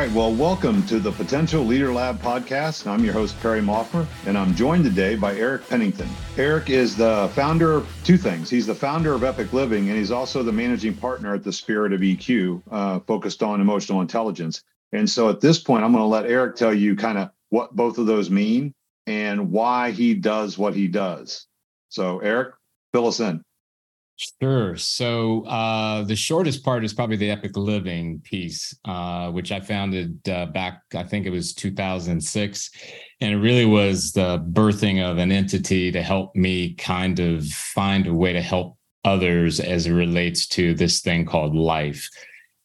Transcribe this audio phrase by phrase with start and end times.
[0.00, 0.12] right.
[0.12, 2.86] Well, welcome to the Potential Leader Lab podcast.
[2.86, 6.08] I'm your host, Perry Moffmer, and I'm joined today by Eric Pennington.
[6.38, 8.48] Eric is the founder of two things.
[8.48, 11.92] He's the founder of Epic Living, and he's also the managing partner at the Spirit
[11.92, 14.62] of EQ, uh, focused on emotional intelligence.
[14.92, 17.76] And so at this point, I'm going to let Eric tell you kind of what
[17.76, 18.72] both of those mean
[19.06, 21.46] and why he does what he does.
[21.90, 22.54] So, Eric,
[22.94, 23.42] fill us in.
[24.20, 24.76] Sure.
[24.76, 30.28] So uh, the shortest part is probably the Epic Living piece, uh, which I founded
[30.28, 32.70] uh, back, I think it was 2006.
[33.22, 38.06] And it really was the birthing of an entity to help me kind of find
[38.06, 42.06] a way to help others as it relates to this thing called life.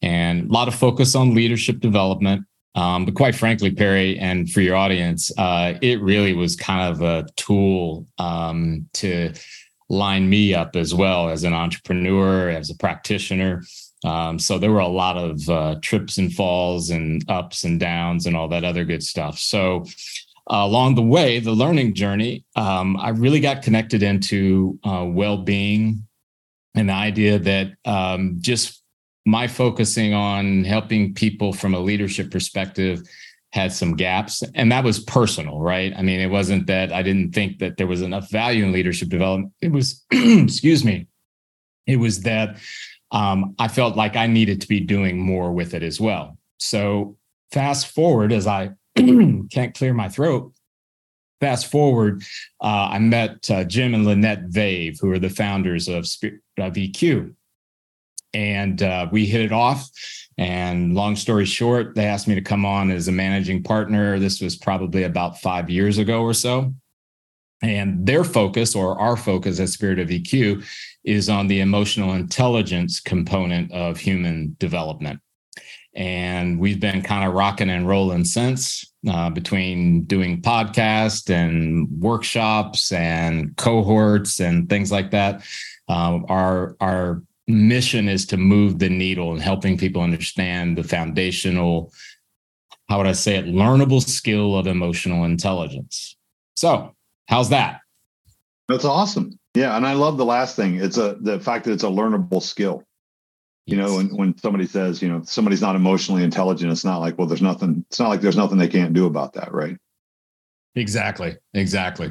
[0.02, 2.44] And a lot of focus on leadership development.
[2.74, 7.00] Um, but quite frankly, Perry, and for your audience, uh, it really was kind of
[7.00, 9.32] a tool um, to
[9.88, 13.62] line me up as well as an entrepreneur, as a practitioner.
[14.04, 18.26] Um, so there were a lot of uh, trips and falls and ups and downs
[18.26, 19.38] and all that other good stuff.
[19.38, 19.84] So
[20.50, 26.06] uh, along the way, the learning journey, um, I really got connected into uh, well-being
[26.74, 28.82] and the idea that um, just
[29.24, 33.02] my focusing on helping people from a leadership perspective
[33.52, 35.92] had some gaps and that was personal right?
[35.96, 39.08] I mean it wasn't that i didn't think that there was enough value in leadership
[39.08, 39.52] development.
[39.60, 41.06] It was excuse me.
[41.86, 42.58] It was that
[43.12, 46.36] um, i felt like i needed to be doing more with it as well.
[46.58, 47.16] So
[47.52, 50.52] fast forward as i can't clear my throat
[51.40, 52.22] fast forward
[52.62, 56.04] uh, i met uh, jim and lynette Vaive who are the founders of,
[56.58, 57.34] of eq
[58.34, 59.88] and uh, we hit it off
[60.38, 64.18] and long story short, they asked me to come on as a managing partner.
[64.18, 66.74] This was probably about five years ago or so.
[67.62, 70.62] And their focus, or our focus at Spirit of EQ,
[71.04, 75.20] is on the emotional intelligence component of human development.
[75.94, 82.92] And we've been kind of rocking and rolling since uh, between doing podcasts and workshops
[82.92, 85.42] and cohorts and things like that.
[85.88, 91.92] Uh, our, our mission is to move the needle and helping people understand the foundational,
[92.88, 96.16] how would I say it, learnable skill of emotional intelligence.
[96.54, 96.94] So,
[97.28, 97.80] how's that?
[98.68, 99.38] That's awesome.
[99.54, 100.76] Yeah, and I love the last thing.
[100.76, 102.82] It's a the fact that it's a learnable skill.
[103.66, 103.88] You yes.
[103.88, 107.26] know, when when somebody says, you know, somebody's not emotionally intelligent, it's not like, well,
[107.26, 107.84] there's nothing.
[107.88, 109.76] It's not like there's nothing they can't do about that, right?
[110.74, 111.36] Exactly.
[111.54, 112.10] Exactly.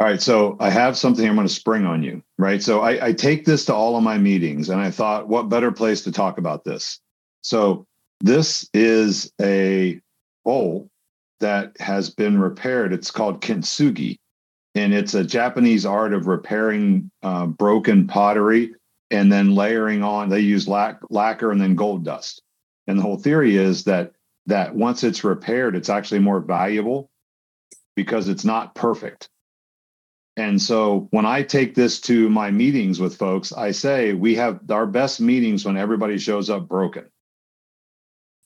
[0.00, 2.62] All right, so I have something I'm going to spring on you, right?
[2.62, 5.72] So I, I, take this to all of my meetings, and I thought, what better
[5.72, 7.00] place to talk about this?
[7.42, 7.84] So
[8.20, 10.00] this is a
[10.44, 10.88] bowl
[11.40, 12.92] that has been repaired.
[12.92, 14.18] It's called kintsugi,
[14.76, 18.74] and it's a Japanese art of repairing uh, broken pottery
[19.10, 20.28] and then layering on.
[20.28, 22.40] They use lac- lacquer and then gold dust.
[22.86, 24.12] And the whole theory is that
[24.46, 27.10] that once it's repaired, it's actually more valuable
[27.96, 29.28] because it's not perfect
[30.38, 34.60] and so when I take this to my meetings with folks, I say we have
[34.70, 37.06] our best meetings when everybody shows up broken.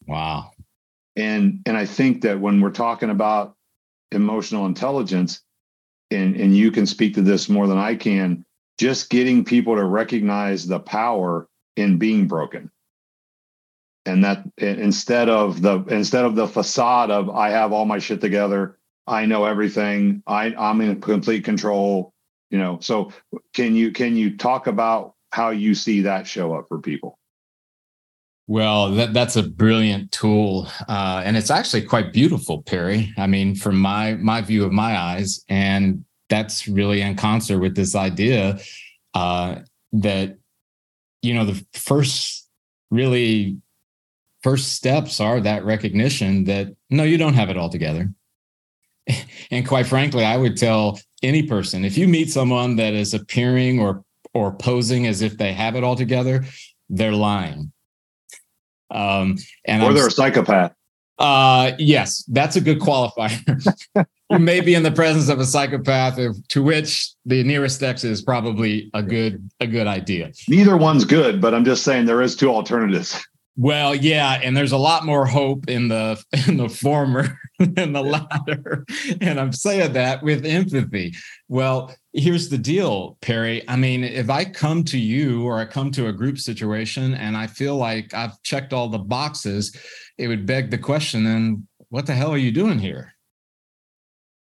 [0.06, 0.52] Wow.
[1.16, 3.56] And and I think that when we're talking about
[4.10, 5.42] emotional intelligence,
[6.10, 8.46] and, and you can speak to this more than I can,
[8.78, 12.70] just getting people to recognize the power in being broken.
[14.06, 18.22] And that instead of the instead of the facade of I have all my shit
[18.22, 20.22] together, I know everything.
[20.26, 22.12] I I'm in complete control.
[22.50, 23.12] You know, so
[23.54, 27.18] can you can you talk about how you see that show up for people?
[28.48, 33.14] Well, that, that's a brilliant tool, uh, and it's actually quite beautiful, Perry.
[33.16, 37.74] I mean, from my my view of my eyes, and that's really in concert with
[37.74, 38.58] this idea
[39.14, 39.60] uh,
[39.92, 40.36] that
[41.22, 42.48] you know the first
[42.90, 43.58] really
[44.42, 48.12] first steps are that recognition that no, you don't have it all together
[49.50, 53.80] and quite frankly, I would tell any person if you meet someone that is appearing
[53.80, 54.04] or
[54.34, 56.44] or posing as if they have it all together,
[56.88, 57.70] they're lying.
[58.90, 60.72] Um, and or I'm, they're a psychopath.
[61.18, 63.76] Uh, yes, that's a good qualifier.
[64.30, 66.18] you may be in the presence of a psychopath,
[66.48, 70.32] to which the nearest X is probably a good a good idea.
[70.48, 73.24] Neither one's good, but I'm just saying there is two alternatives.
[73.56, 78.02] Well, yeah, and there's a lot more hope in the in the former than the
[78.02, 78.84] latter.
[79.20, 81.14] And I'm saying that with empathy.
[81.48, 83.68] Well, here's the deal, Perry.
[83.68, 87.36] I mean, if I come to you or I come to a group situation and
[87.36, 89.76] I feel like I've checked all the boxes,
[90.16, 93.12] it would beg the question then what the hell are you doing here?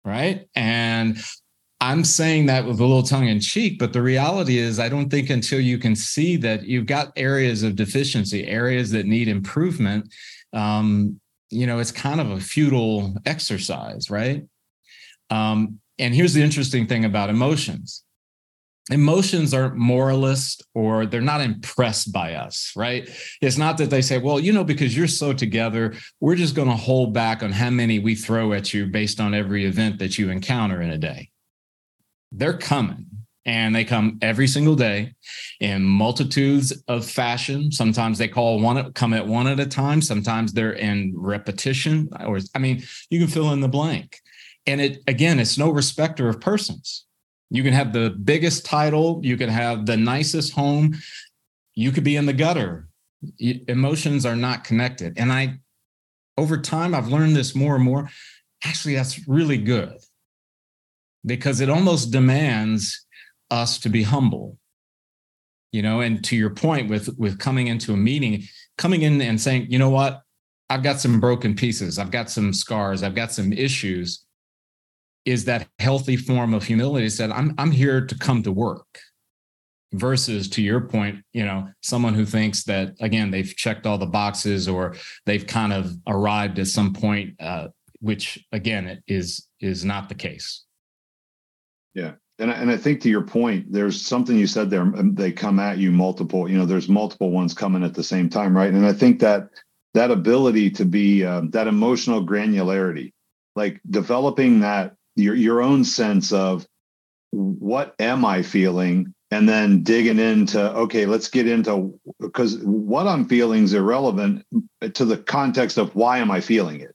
[0.04, 0.48] Right?
[0.56, 1.16] And
[1.86, 5.08] I'm saying that with a little tongue in cheek, but the reality is, I don't
[5.08, 10.12] think until you can see that you've got areas of deficiency, areas that need improvement,
[10.52, 14.42] um, you know, it's kind of a futile exercise, right?
[15.30, 18.02] Um, and here's the interesting thing about emotions
[18.90, 23.08] emotions aren't moralist or they're not impressed by us, right?
[23.40, 26.68] It's not that they say, well, you know, because you're so together, we're just going
[26.68, 30.18] to hold back on how many we throw at you based on every event that
[30.18, 31.30] you encounter in a day.
[32.32, 33.06] They're coming
[33.46, 35.14] and they come every single day
[35.60, 37.70] in multitudes of fashion.
[37.70, 40.02] Sometimes they call one come at one at a time.
[40.02, 42.08] Sometimes they're in repetition.
[42.26, 44.20] Or I mean, you can fill in the blank.
[44.66, 47.06] And it again, it's no respecter of persons.
[47.48, 50.96] You can have the biggest title, you can have the nicest home,
[51.76, 52.88] you could be in the gutter.
[53.38, 55.16] Emotions are not connected.
[55.16, 55.60] And I,
[56.36, 58.10] over time, I've learned this more and more.
[58.64, 59.96] Actually, that's really good
[61.26, 63.04] because it almost demands
[63.50, 64.58] us to be humble.
[65.72, 68.44] You know, and to your point with with coming into a meeting,
[68.78, 70.22] coming in and saying, you know what,
[70.70, 74.24] I've got some broken pieces, I've got some scars, I've got some issues.
[75.24, 79.00] Is that healthy form of humility said i'm i'm here to come to work
[79.92, 84.06] versus to your point you know someone who thinks that again they've checked all the
[84.06, 84.94] boxes or
[85.24, 87.68] they've kind of arrived at some point uh,
[88.00, 90.65] which again is is not the case
[91.96, 92.12] yeah.
[92.38, 95.32] And I, and I think to your point there's something you said there um, they
[95.32, 98.72] come at you multiple you know there's multiple ones coming at the same time right?
[98.72, 99.48] And i think that
[99.94, 103.12] that ability to be um, that emotional granularity
[103.56, 106.66] like developing that your your own sense of
[107.30, 109.12] what am I feeling?
[109.32, 114.44] And then digging into okay let's get into because what i'm feeling is irrelevant
[114.94, 116.94] to the context of why am i feeling it?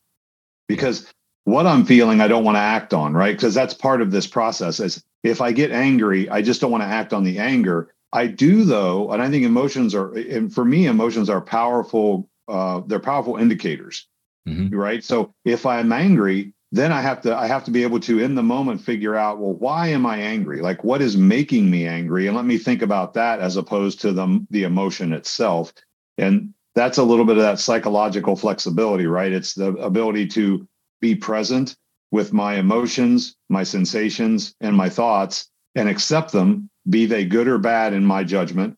[0.69, 1.12] Because
[1.46, 3.36] what i'm feeling i don't want to act on right?
[3.36, 6.84] Because that's part of this process is if i get angry i just don't want
[6.84, 7.94] to act on the anger.
[8.14, 12.82] I do though and i think emotions are and for me emotions are powerful uh,
[12.86, 14.08] they're powerful indicators
[14.48, 14.76] mm-hmm.
[14.76, 15.04] right?
[15.04, 18.36] So if i'm angry then i have to i have to be able to in
[18.36, 20.62] the moment figure out well why am i angry?
[20.62, 22.28] Like what is making me angry?
[22.28, 25.74] And let me think about that as opposed to the the emotion itself.
[26.18, 29.32] And that's a little bit of that psychological flexibility right?
[29.32, 30.68] It's the ability to
[31.01, 31.75] be present
[32.12, 37.57] with my emotions my sensations and my thoughts and accept them be they good or
[37.57, 38.75] bad in my judgment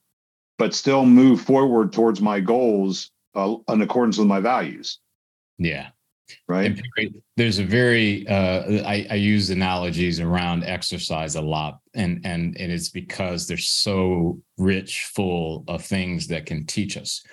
[0.58, 5.00] but still move forward towards my goals uh, in accordance with my values.
[5.58, 5.90] Yeah.
[6.48, 6.80] Right?
[7.38, 12.72] There's a very uh, I, I, use analogies around exercise a lot and and and
[12.72, 17.24] it's because they're so rich full of things that can teach us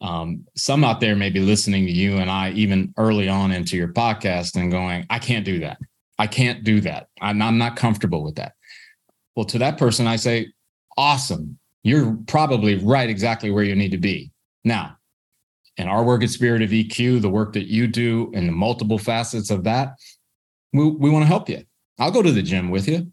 [0.00, 3.76] um, some out there may be listening to you and i even early on into
[3.76, 5.78] your podcast and going i can't do that
[6.18, 8.52] i can't do that i'm, I'm not comfortable with that
[9.36, 10.52] well to that person i say
[10.96, 14.30] awesome you're probably right exactly where you need to be
[14.64, 14.96] now
[15.80, 18.98] in our work at Spirit of EQ, the work that you do and the multiple
[18.98, 19.94] facets of that,
[20.74, 21.64] we, we want to help you.
[21.98, 23.10] I'll go to the gym with you.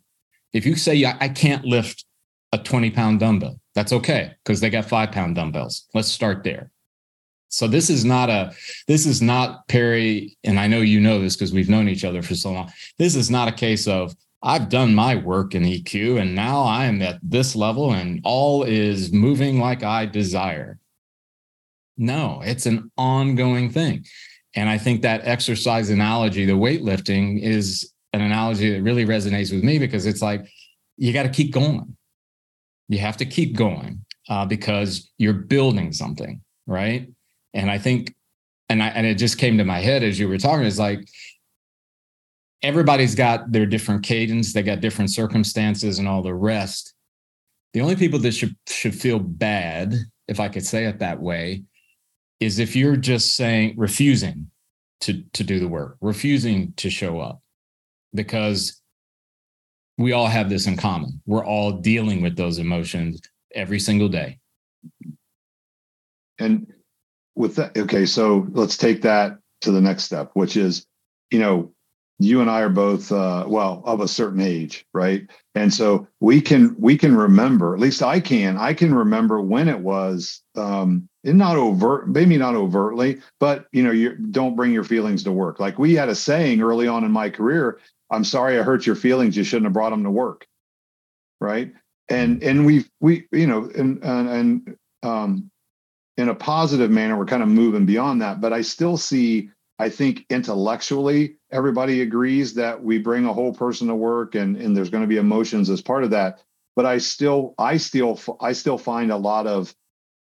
[0.52, 2.06] If you say I can't lift
[2.52, 5.88] a 20 pound dumbbell, that's okay because they got five pound dumbbells.
[5.94, 6.72] Let's start there.
[7.50, 8.54] So this is not a
[8.88, 12.22] this is not Perry, and I know you know this because we've known each other
[12.22, 12.72] for so long.
[12.98, 16.86] This is not a case of I've done my work in EQ and now I
[16.86, 20.80] am at this level and all is moving like I desire.
[21.98, 24.06] No, it's an ongoing thing.
[24.56, 29.64] And I think that exercise analogy, the weightlifting, is an analogy that really resonates with
[29.64, 30.48] me because it's like
[30.98, 31.98] you got to keep going.
[32.88, 37.10] You have to keep going uh, because you're building something, right?
[37.58, 38.16] And I think,
[38.70, 40.66] and I and it just came to my head as you were talking.
[40.66, 41.10] Is like
[42.62, 46.94] everybody's got their different cadence, they got different circumstances, and all the rest.
[47.74, 49.96] The only people that should should feel bad,
[50.28, 51.64] if I could say it that way,
[52.40, 54.52] is if you're just saying refusing
[55.02, 57.42] to to do the work, refusing to show up,
[58.14, 58.82] because
[59.98, 61.22] we all have this in common.
[61.26, 63.20] We're all dealing with those emotions
[63.56, 64.38] every single day.
[66.38, 66.72] And
[67.38, 70.86] with that, okay, so let's take that to the next step, which is,
[71.32, 71.72] you know,
[72.20, 75.28] you and I are both uh, well of a certain age, right?
[75.54, 79.68] And so we can we can remember, at least I can, I can remember when
[79.68, 84.84] it was um, not overt, maybe not overtly, but you know, you don't bring your
[84.84, 85.60] feelings to work.
[85.60, 87.80] Like we had a saying early on in my career,
[88.10, 89.38] I'm sorry I hurt your feelings.
[89.38, 90.48] You shouldn't have brought them to work,
[91.40, 91.72] right?
[92.10, 95.52] And and we've we you know and and, and um,
[96.18, 98.42] in a positive manner, we're kind of moving beyond that.
[98.42, 103.88] But I still see I think intellectually, everybody agrees that we bring a whole person
[103.88, 106.42] to work and, and there's going to be emotions as part of that.
[106.76, 109.74] But I still, I still, I still find a lot of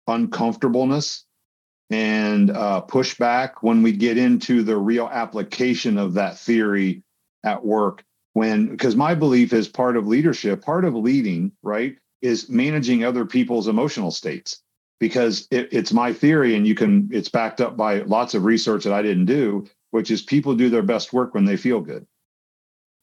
[0.07, 1.25] uncomfortableness
[1.91, 7.03] and uh, pushback when we get into the real application of that theory
[7.45, 8.05] at work.
[8.33, 13.27] When, because my belief is part of leadership, part of leading, right, is managing other
[13.27, 14.63] people's emotional states.
[15.03, 18.85] Because it, it's my theory, and you can, it's backed up by lots of research
[18.85, 22.07] that I didn't do, which is people do their best work when they feel good.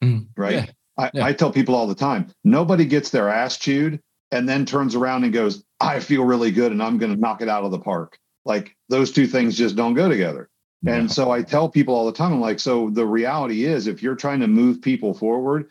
[0.02, 0.54] Mm, right.
[0.54, 0.66] Yeah.
[0.96, 1.26] I, yeah.
[1.26, 5.24] I tell people all the time nobody gets their ass chewed and then turns around
[5.24, 7.78] and goes, I feel really good and I'm going to knock it out of the
[7.78, 8.18] park.
[8.46, 10.48] Like those two things just don't go together.
[10.86, 14.02] And so I tell people all the time, I'm like, so the reality is if
[14.02, 15.68] you're trying to move people forward,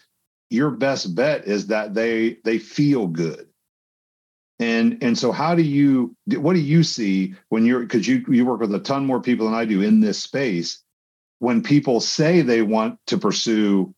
[0.51, 3.48] your best bet is that they they feel good.
[4.59, 8.45] And and so how do you what do you see when you're because you you
[8.45, 10.83] work with a ton more people than I do in this space
[11.39, 13.93] when people say they want to pursue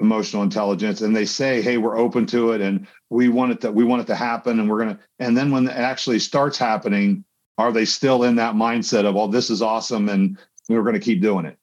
[0.00, 3.72] emotional intelligence and they say hey we're open to it and we want it to
[3.72, 6.58] we want it to happen and we're going to and then when it actually starts
[6.58, 7.24] happening
[7.56, 10.36] are they still in that mindset of oh this is awesome and
[10.68, 11.56] we're going to keep doing it?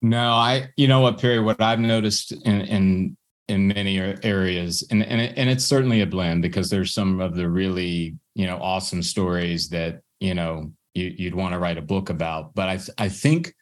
[0.00, 2.79] No i you know what perry what i've noticed in in
[3.50, 7.34] in many areas and and, it, and it's certainly a blend because there's some of
[7.34, 11.82] the really you know awesome stories that you know you, you'd want to write a
[11.82, 13.52] book about but i i think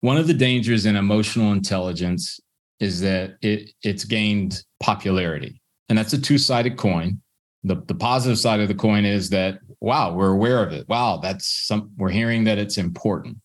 [0.00, 2.40] one of the dangers in emotional intelligence
[2.82, 5.62] is that it it's gained popularity.
[5.88, 7.22] And that's a two-sided coin.
[7.64, 10.88] The, the positive side of the coin is that wow, we're aware of it.
[10.88, 13.38] Wow, that's some we're hearing that it's important.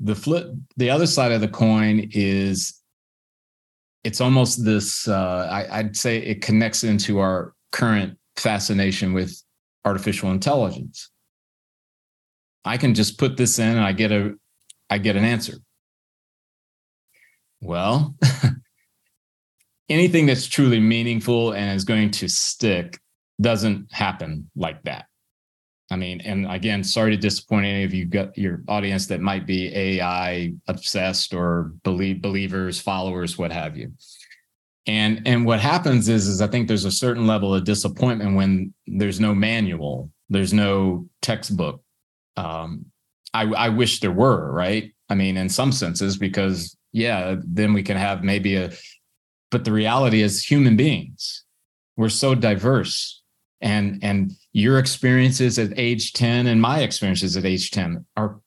[0.00, 2.74] The flip, the other side of the coin is
[4.04, 9.40] it's almost this uh, I, i'd say it connects into our current fascination with
[9.84, 11.10] artificial intelligence
[12.64, 14.34] i can just put this in and i get a
[14.90, 15.54] I get an answer.
[17.60, 18.14] Well,
[19.88, 23.00] anything that's truly meaningful and is going to stick
[23.40, 25.06] doesn't happen like that.
[25.90, 29.46] I mean, and again, sorry to disappoint any of you got your audience that might
[29.46, 33.92] be AI obsessed or believe believers, followers, what have you.
[34.86, 38.74] And and what happens is is I think there's a certain level of disappointment when
[38.86, 41.82] there's no manual, there's no textbook,
[42.36, 42.86] um,
[43.32, 44.92] I, I wish there were, right?
[45.08, 48.72] I mean, in some senses, because yeah, then we can have maybe a,
[49.50, 51.44] but the reality is human beings,
[51.96, 53.22] we're so diverse.
[53.64, 58.38] And and your experiences at age 10 and my experiences at age 10 are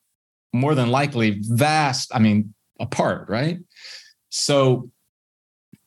[0.54, 3.58] more than likely vast, I mean, apart, right?
[4.30, 4.90] So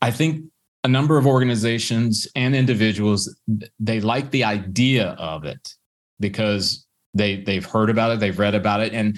[0.02, 0.46] I think
[0.84, 3.36] a number of organizations and individuals
[3.80, 5.76] they like the idea of it
[6.20, 9.18] because they they've heard about it, they've read about it, and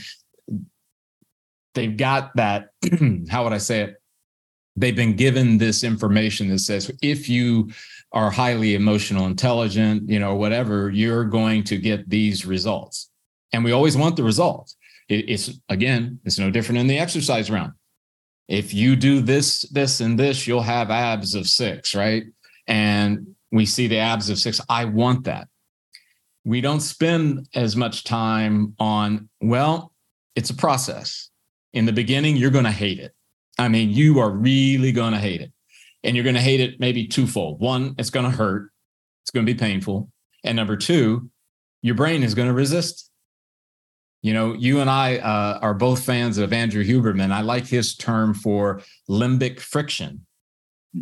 [1.73, 2.69] they've got that.
[3.29, 3.95] how would I say it?
[4.75, 7.69] They've been given this information that says if you
[8.13, 13.09] are highly emotional intelligent, you know, whatever, you're going to get these results.
[13.51, 14.75] And we always want the results.
[15.09, 17.73] It, it's again, it's no different in the exercise realm.
[18.47, 22.23] If you do this, this, and this, you'll have abs of six, right?
[22.67, 24.59] And we see the abs of six.
[24.69, 25.47] I want that
[26.45, 29.93] we don't spend as much time on, well,
[30.35, 31.29] it's a process.
[31.73, 33.13] In the beginning, you're going to hate it.
[33.57, 35.52] I mean, you are really going to hate it.
[36.03, 37.59] And you're going to hate it maybe twofold.
[37.59, 38.69] One, it's going to hurt,
[39.23, 40.09] it's going to be painful.
[40.43, 41.29] And number two,
[41.81, 43.09] your brain is going to resist.
[44.21, 47.31] You know, you and I uh, are both fans of Andrew Huberman.
[47.31, 50.25] I like his term for limbic friction.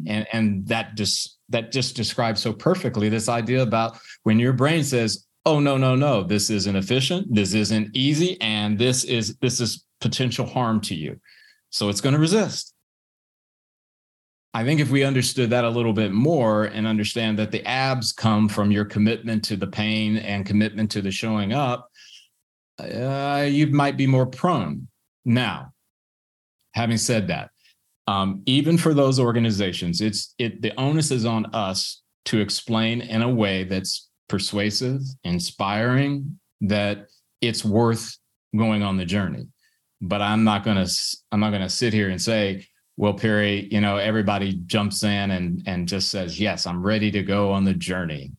[0.08, 4.86] And, and that just that just describes so perfectly this idea about when your brain
[4.86, 9.60] says, oh no no no this isn't efficient this isn't easy and this is this
[9.60, 11.20] is potential harm to you
[11.70, 12.74] so it's going to resist
[14.54, 18.12] i think if we understood that a little bit more and understand that the abs
[18.12, 21.90] come from your commitment to the pain and commitment to the showing up
[22.80, 24.88] uh, you might be more prone
[25.26, 25.72] now
[26.74, 27.50] having said that
[28.08, 33.22] um, even for those organizations it's it the onus is on us to explain in
[33.22, 37.08] a way that's persuasive, inspiring, that
[37.42, 38.18] it's worth
[38.56, 39.48] going on the journey.
[40.02, 40.88] But I'm not gonna
[41.32, 42.66] I'm not gonna sit here and say,
[42.98, 47.24] well, Perry, you know, everybody jumps in and and just says, yes, I'm ready to
[47.24, 48.32] go on the journey.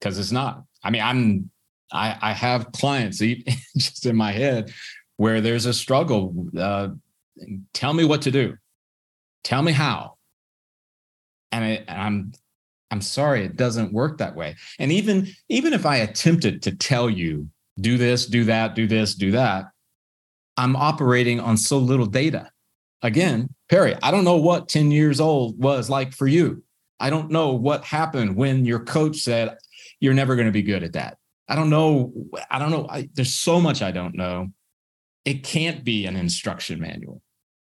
[0.00, 0.62] Cause it's not.
[0.82, 1.50] I mean, I'm
[1.92, 3.18] I, I have clients
[3.76, 4.72] just in my head
[5.16, 6.46] where there's a struggle.
[6.56, 6.88] Uh,
[7.72, 8.56] tell me what to do.
[9.44, 10.14] Tell me how.
[11.52, 12.32] And, I, and I'm
[12.90, 14.56] I'm sorry, it doesn't work that way.
[14.78, 17.48] And even even if I attempted to tell you,
[17.80, 19.66] do this, do that, do this, do that,
[20.56, 22.50] I'm operating on so little data.
[23.02, 26.62] Again, Perry, I don't know what 10 years old was like for you.
[27.00, 29.56] I don't know what happened when your coach said,
[30.00, 31.18] you're never going to be good at that.
[31.48, 32.12] I don't know.
[32.50, 32.86] I don't know.
[32.88, 34.48] I, there's so much I don't know.
[35.24, 37.22] It can't be an instruction manual.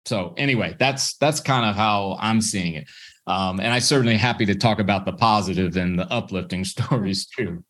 [0.05, 2.89] So anyway, that's that's kind of how I'm seeing it.
[3.27, 7.65] Um, and I'm certainly happy to talk about the positive and the uplifting stories too.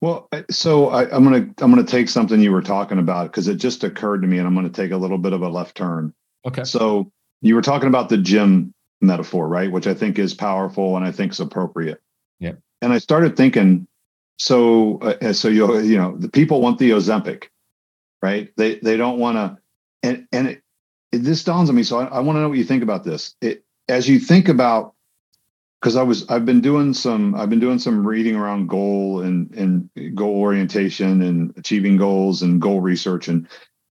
[0.00, 3.56] Well, so I, am gonna I'm gonna take something you were talking about because it
[3.56, 6.14] just occurred to me, and I'm gonna take a little bit of a left turn.
[6.46, 6.64] Okay.
[6.64, 9.70] So you were talking about the gym metaphor, right?
[9.70, 12.00] Which I think is powerful and I think is appropriate.
[12.40, 12.54] Yeah.
[12.82, 13.86] And I started thinking,
[14.38, 17.44] so uh, so you you know the people want the Ozempic,
[18.22, 18.52] right?
[18.56, 19.58] They they don't want to,
[20.02, 20.62] and and it,
[21.10, 21.82] it, this dawns on me.
[21.82, 23.34] So I, I want to know what you think about this.
[23.40, 24.94] It as you think about
[25.80, 29.50] because I was I've been doing some I've been doing some reading around goal and
[29.54, 33.48] and goal orientation and achieving goals and goal research and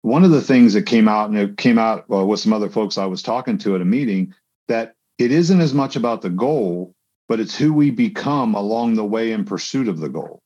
[0.06, 2.70] one of the things that came out and it came out well, with some other
[2.70, 4.32] folks I was talking to at a meeting
[4.68, 6.94] that it isn't as much about the goal
[7.28, 10.38] but it's who we become along the way in pursuit of the goal.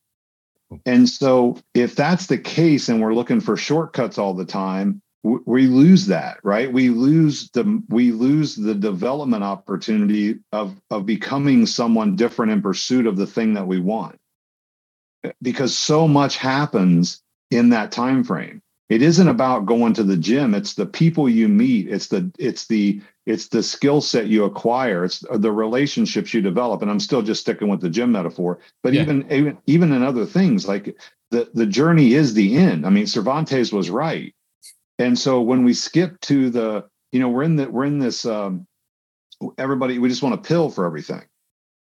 [0.87, 5.67] And so if that's the case and we're looking for shortcuts all the time we
[5.67, 6.73] lose that right?
[6.73, 13.05] We lose the we lose the development opportunity of of becoming someone different in pursuit
[13.05, 14.17] of the thing that we want.
[15.39, 18.60] Because so much happens in that time frame
[18.91, 20.53] it isn't about going to the gym.
[20.53, 21.87] It's the people you meet.
[21.87, 25.05] It's the it's the it's the skill set you acquire.
[25.05, 26.81] It's the relationships you develop.
[26.81, 28.59] And i'm still just sticking with the gym metaphor.
[28.83, 29.03] But yeah.
[29.03, 30.93] even even even in other things like
[31.29, 32.85] the the journey is the end.
[32.85, 34.35] I mean cervantes was right.
[34.99, 36.83] And so when we skip to the,
[37.13, 38.67] you know, we're in the we're in this um
[39.57, 41.23] everybody we just want a pill for everything.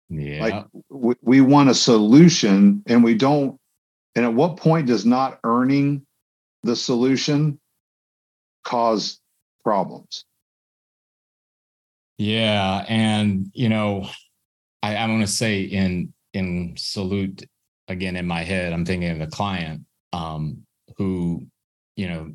[0.09, 0.41] Yeah.
[0.41, 3.61] Like we, we want a solution and we don't
[4.17, 6.07] and at what point does not earning
[6.65, 7.61] the solution
[8.65, 9.21] cause
[9.63, 10.25] problems?
[12.19, 14.09] Yeah, and you know,
[14.83, 17.45] I, I want to say in in salute
[17.89, 20.65] again in my head, I'm thinking of the client um,
[20.97, 21.47] who,
[21.97, 22.33] you know,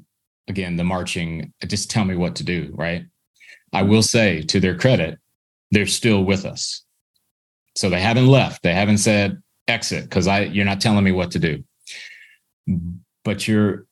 [0.48, 3.06] again, the marching, just tell me what to do, right?
[3.74, 5.20] I will say to their credit,
[5.72, 6.84] they're still with us.
[7.76, 8.63] So they haven't left.
[8.63, 11.63] They haven't said exit because I you're not telling me what to do.
[13.24, 13.86] But you're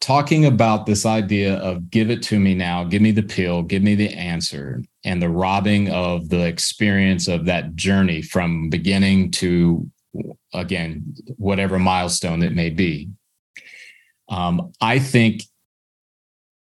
[0.00, 3.82] talking about this idea of give it to me now, give me the pill, give
[3.82, 9.90] me the answer, and the robbing of the experience of that journey from beginning to
[10.52, 13.10] again, whatever milestone it may be.
[14.28, 15.42] Um, I think,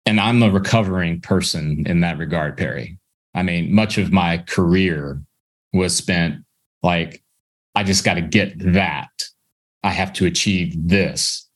[0.07, 2.99] and I'm a recovering person in that regard, Perry.
[3.35, 5.23] I mean, much of my career
[5.73, 6.45] was spent
[6.83, 7.23] like,
[7.75, 9.11] I just got to get that.
[9.83, 11.48] I have to achieve this.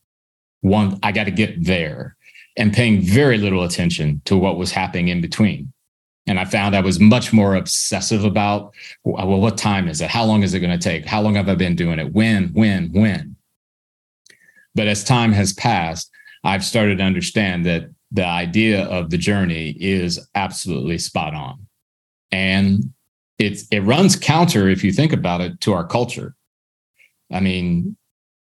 [0.63, 2.17] One, I got to get there
[2.57, 5.73] and paying very little attention to what was happening in between.
[6.27, 8.73] And I found I was much more obsessive about,
[9.05, 10.09] well, what time is it?
[10.09, 11.05] How long is it going to take?
[11.05, 12.13] How long have I been doing it?
[12.13, 13.37] When, when, when?
[14.75, 16.11] But as time has passed,
[16.45, 21.67] I've started to understand that the idea of the journey is absolutely spot on.
[22.31, 22.93] And
[23.39, 26.35] it's it runs counter if you think about it to our culture.
[27.33, 27.97] I mean,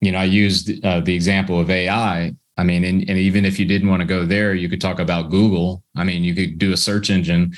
[0.05, 2.35] you know, I used uh, the example of AI.
[2.57, 5.01] I mean, and, and even if you didn't want to go there, you could talk
[5.01, 5.83] about Google.
[5.97, 7.55] I mean, you could do a search engine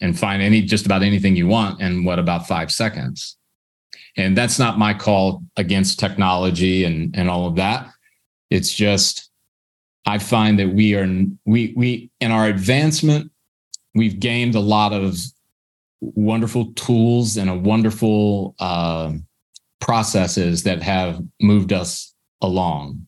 [0.00, 3.36] and find any just about anything you want in what about five seconds.
[4.16, 7.90] And that's not my call against technology and and all of that.
[8.50, 9.30] It's just
[10.06, 11.08] I find that we are
[11.44, 13.30] we we in our advancement
[13.96, 15.18] we've gained a lot of
[16.00, 19.12] wonderful tools and a wonderful uh,
[19.80, 23.06] processes that have moved us along.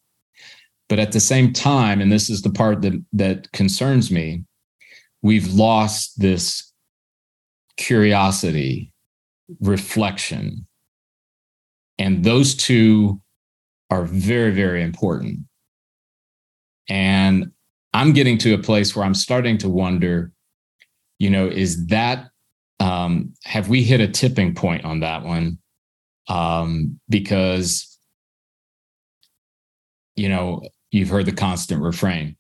[0.89, 4.45] But at the same time, and this is the part that that concerns me,
[5.23, 6.73] we've lost this
[7.77, 8.93] curiosity,
[9.61, 10.67] reflection,
[11.99, 13.21] and those two
[13.91, 15.41] are very, very important.
[16.89, 17.53] And
[17.93, 20.33] I'm getting to a place where I'm starting to wonder,
[21.19, 22.31] you know, is that,
[22.81, 25.59] um, have we hit a tipping point on that one?
[26.29, 27.99] Um, because,
[30.17, 32.37] you know, you've heard the constant refrain.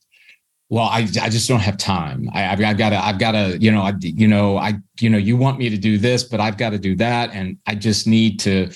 [0.70, 2.28] Well, I, I just don't have time.
[2.34, 5.08] I, have I've got to, I've got to, you know, I, you know, I, you
[5.08, 7.30] know, you want me to do this, but I've got to do that.
[7.32, 8.70] And I just need to,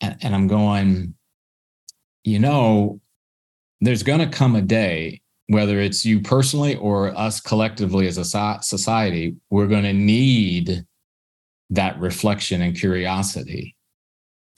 [0.00, 1.14] and, and I'm going,
[2.24, 3.00] you know,
[3.82, 8.24] there's going to come a day, whether it's you personally or us collectively as a
[8.62, 10.86] society, we're going to need
[11.70, 13.76] that reflection and curiosity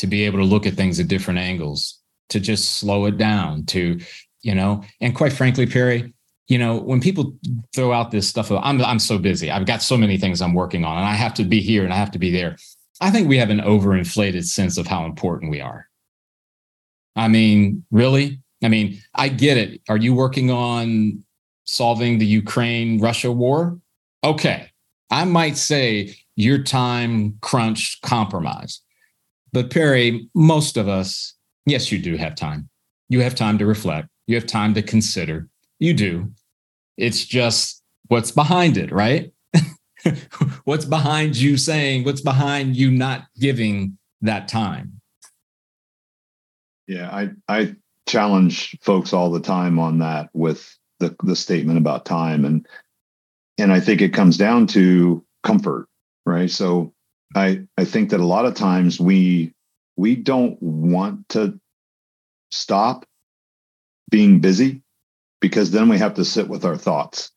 [0.00, 1.98] to be able to look at things at different angles,
[2.30, 4.00] to just slow it down, to,
[4.42, 6.12] you know, and quite frankly, Perry,
[6.48, 7.36] you know, when people
[7.74, 9.50] throw out this stuff, I'm I'm so busy.
[9.50, 11.92] I've got so many things I'm working on, and I have to be here and
[11.92, 12.56] I have to be there.
[13.00, 15.86] I think we have an overinflated sense of how important we are
[17.16, 18.40] I mean, really?
[18.62, 19.80] I mean, I get it.
[19.88, 21.22] Are you working on
[21.64, 23.78] solving the Ukraine Russia war?
[24.22, 24.70] Okay.
[25.10, 28.80] I might say your time crunch compromise.
[29.52, 31.34] But Perry, most of us,
[31.66, 32.68] yes, you do have time.
[33.08, 34.08] You have time to reflect.
[34.26, 35.48] You have time to consider.
[35.78, 36.30] You do.
[36.96, 39.32] It's just what's behind it, right?
[40.64, 45.00] what's behind you saying, what's behind you not giving that time?
[46.86, 52.04] Yeah, I I challenge folks all the time on that with the the statement about
[52.04, 52.66] time and
[53.58, 55.86] and I think it comes down to comfort,
[56.24, 56.50] right?
[56.50, 56.92] So
[57.34, 59.52] I I think that a lot of times we
[59.96, 61.58] we don't want to
[62.50, 63.04] stop
[64.10, 64.82] being busy
[65.40, 67.30] because then we have to sit with our thoughts.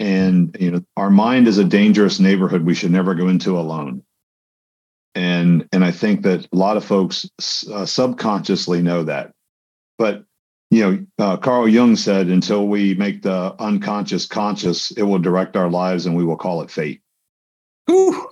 [0.00, 4.02] And you know, our mind is a dangerous neighborhood we should never go into alone.
[5.14, 7.28] And and I think that a lot of folks
[7.72, 9.32] uh, subconsciously know that.
[9.98, 10.24] But
[10.70, 15.56] you know, uh, Carl Jung said, until we make the unconscious conscious, it will direct
[15.56, 17.00] our lives, and we will call it fate.
[17.90, 18.28] Ooh.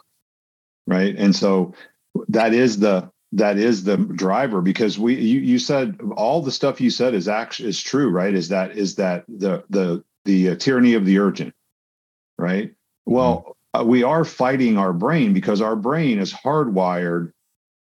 [0.87, 1.75] Right, and so
[2.29, 6.81] that is the that is the driver because we you, you said all the stuff
[6.81, 10.57] you said is actually is true right is that is that the the the uh,
[10.57, 11.53] tyranny of the urgent
[12.39, 12.73] right
[13.05, 13.81] well mm-hmm.
[13.81, 17.33] uh, we are fighting our brain because our brain is hardwired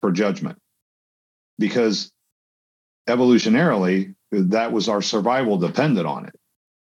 [0.01, 0.59] for judgment
[1.59, 2.13] because
[3.09, 6.35] evolutionarily that was our survival depended on it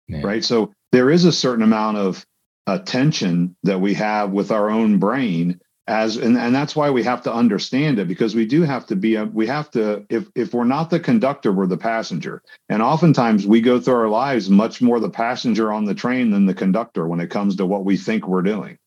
[0.09, 0.23] yeah.
[0.23, 2.27] right so there is a certain amount of
[2.67, 7.23] attention that we have with our own brain as and, and that's why we have
[7.23, 10.53] to understand it because we do have to be a, we have to if if
[10.53, 12.43] we're not the conductor we're the passenger.
[12.69, 16.47] And oftentimes we go through our lives much more the passenger on the train than
[16.47, 18.79] the conductor when it comes to what we think we're doing.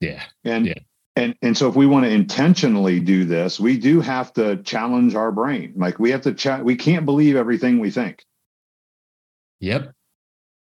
[0.00, 0.24] Yeah.
[0.42, 0.74] And yeah.
[1.14, 5.14] and and so if we want to intentionally do this we do have to challenge
[5.14, 5.74] our brain.
[5.76, 8.24] Like we have to cha- we can't believe everything we think.
[9.60, 9.92] Yep.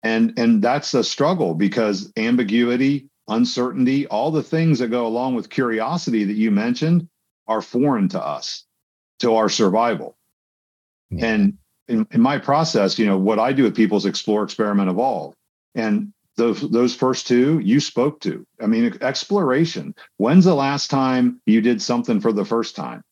[0.04, 5.50] And and that's a struggle because ambiguity uncertainty, all the things that go along with
[5.50, 7.08] curiosity that you mentioned
[7.48, 8.66] are foreign to us,
[9.20, 10.18] to our survival.
[11.10, 11.28] Yeah.
[11.28, 11.58] And
[11.88, 15.36] in, in, my process, you know, what I do with people is explore, experiment, evolve.
[15.76, 18.46] And those those first two you spoke to.
[18.62, 19.94] I mean, exploration.
[20.18, 23.04] When's the last time you did something for the first time?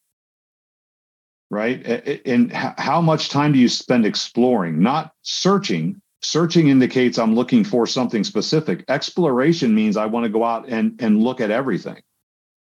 [1.50, 1.86] Right?
[2.26, 7.86] And how much time do you spend exploring, not searching, searching indicates i'm looking for
[7.88, 8.84] something specific.
[8.88, 12.02] Exploration means i want to go out and and look at everything.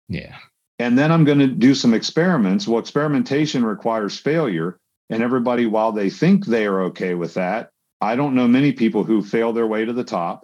[0.07, 0.37] Yeah.
[0.77, 2.67] And then i'm going to do some experiments.
[2.67, 4.77] Well experimentation requires failure
[5.09, 9.03] and everybody while they think they are okay with that i don't know many people
[9.03, 10.43] who fail their way to the top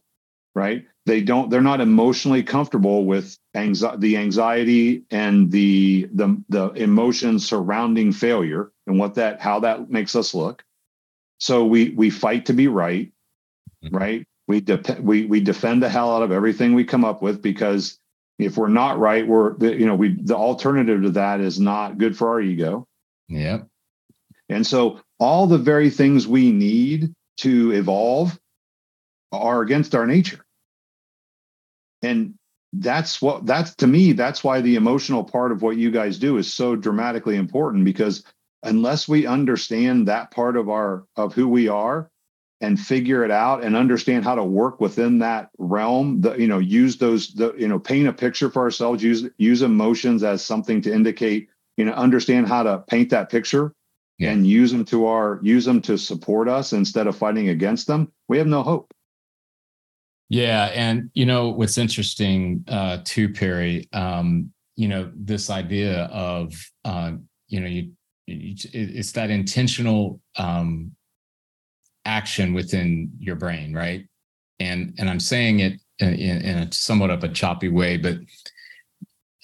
[0.56, 0.86] right?
[1.06, 7.48] They don't they're not emotionally comfortable with anxi- the anxiety and the the the emotions
[7.48, 10.64] surrounding failure and what that how that makes us look
[11.38, 13.12] so we we fight to be right,
[13.84, 13.96] mm-hmm.
[13.96, 14.28] right?
[14.48, 18.00] We de- we we defend the hell out of everything we come up with because
[18.38, 22.18] if we're not right, we're you know we the alternative to that is not good
[22.18, 22.88] for our ego.
[23.28, 23.62] Yeah.
[24.50, 28.40] And so all the very things we need to evolve
[29.32, 30.46] are against our nature.
[32.02, 32.36] And
[32.74, 36.38] that's what that's to me that's why the emotional part of what you guys do
[36.38, 38.24] is so dramatically important because
[38.66, 42.10] unless we understand that part of our of who we are
[42.62, 46.60] and figure it out and understand how to work within that realm the you know
[46.60, 50.82] use those the you know paint a picture for ourselves use use emotions as something
[50.82, 53.74] to indicate you know understand how to paint that picture
[54.18, 54.32] yeah.
[54.32, 58.12] and use them to our use them to support us instead of fighting against them
[58.30, 58.94] we have no hope
[60.30, 66.54] yeah and you know what's interesting uh too perry um you know this idea of
[66.86, 67.12] uh
[67.48, 67.92] you know you
[68.28, 70.92] it's that intentional um,
[72.06, 74.06] action within your brain, right?
[74.60, 78.18] And and I'm saying it in, in a somewhat of a choppy way, but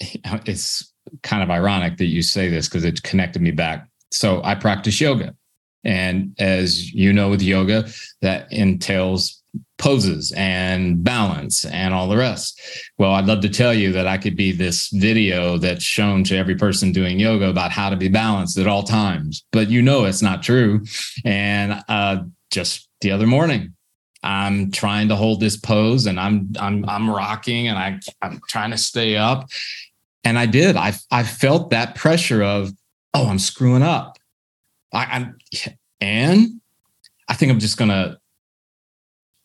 [0.00, 0.92] it's
[1.22, 3.88] kind of ironic that you say this because it connected me back.
[4.10, 5.34] So I practice yoga,
[5.84, 7.88] and as you know, with yoga,
[8.20, 9.41] that entails
[9.78, 12.60] poses and balance and all the rest.
[12.98, 16.36] Well, I'd love to tell you that I could be this video that's shown to
[16.36, 20.04] every person doing yoga about how to be balanced at all times, but you know
[20.04, 20.84] it's not true.
[21.24, 23.74] And uh, just the other morning,
[24.22, 28.70] I'm trying to hold this pose and I'm I'm I'm rocking and I I'm trying
[28.70, 29.50] to stay up.
[30.24, 30.76] And I did.
[30.76, 32.70] I I felt that pressure of,
[33.14, 34.16] oh, I'm screwing up.
[34.92, 35.38] I, I'm
[36.00, 36.60] and
[37.28, 38.18] I think I'm just gonna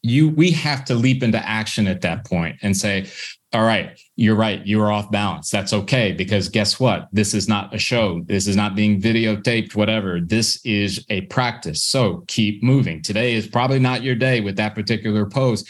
[0.09, 3.07] you we have to leap into action at that point and say
[3.53, 5.49] all right you're right you are off balance.
[5.49, 7.07] That's okay because guess what?
[7.11, 8.21] This is not a show.
[8.25, 10.19] This is not being videotaped whatever.
[10.19, 11.83] This is a practice.
[11.83, 13.01] So keep moving.
[13.01, 15.63] Today is probably not your day with that particular pose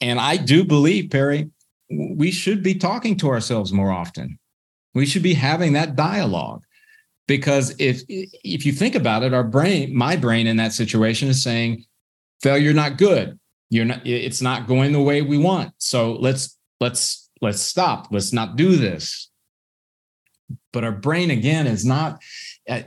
[0.00, 1.50] and i do believe perry
[1.90, 4.38] we should be talking to ourselves more often.
[4.94, 6.62] We should be having that dialogue.
[7.26, 11.42] Because if if you think about it our brain my brain in that situation is
[11.42, 11.84] saying
[12.42, 13.38] failure not good
[13.70, 15.72] you're not it's not going the way we want.
[15.78, 18.08] So let's let's let's stop.
[18.10, 19.30] Let's not do this.
[20.72, 22.20] But our brain again is not
[22.68, 22.82] uh,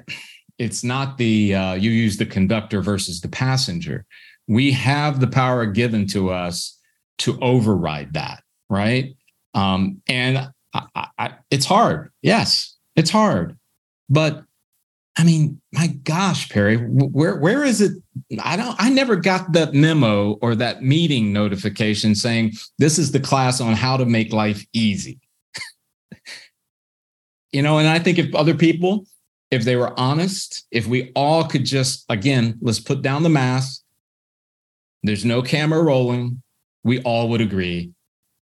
[0.57, 4.05] it's not the uh, you use the conductor versus the passenger.
[4.47, 6.77] We have the power given to us
[7.19, 9.15] to override that right?
[9.53, 12.11] Um, and I, I, it's hard.
[12.23, 13.57] Yes it's hard.
[14.09, 14.43] But
[15.17, 17.91] I mean, my gosh, Perry, where where is it?
[18.43, 18.75] I don't.
[18.79, 23.73] I never got that memo or that meeting notification saying this is the class on
[23.73, 25.19] how to make life easy.
[27.51, 29.05] you know, and I think if other people,
[29.51, 33.83] if they were honest, if we all could just again, let's put down the mask.
[35.03, 36.41] There's no camera rolling.
[36.83, 37.91] We all would agree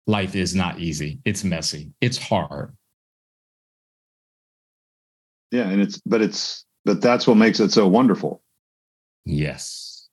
[0.07, 1.19] life is not easy.
[1.25, 1.91] It's messy.
[1.99, 2.75] It's hard
[5.51, 8.41] yeah and it's but it's but that's what makes it so wonderful.
[9.25, 10.09] Yes.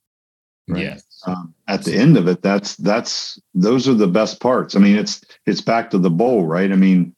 [0.68, 0.83] Right?
[0.83, 1.05] yes.
[1.27, 4.77] Um, at the end of it that's that's those are the best parts.
[4.77, 6.70] I mean it's it's back to the bowl right?
[6.70, 7.14] I mean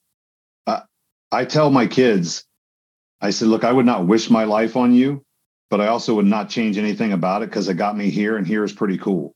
[0.66, 0.83] I,
[1.33, 2.44] I tell my kids
[3.22, 5.22] i said look i would not wish my life on you
[5.68, 8.46] but i also would not change anything about it because it got me here and
[8.46, 9.35] here is pretty cool.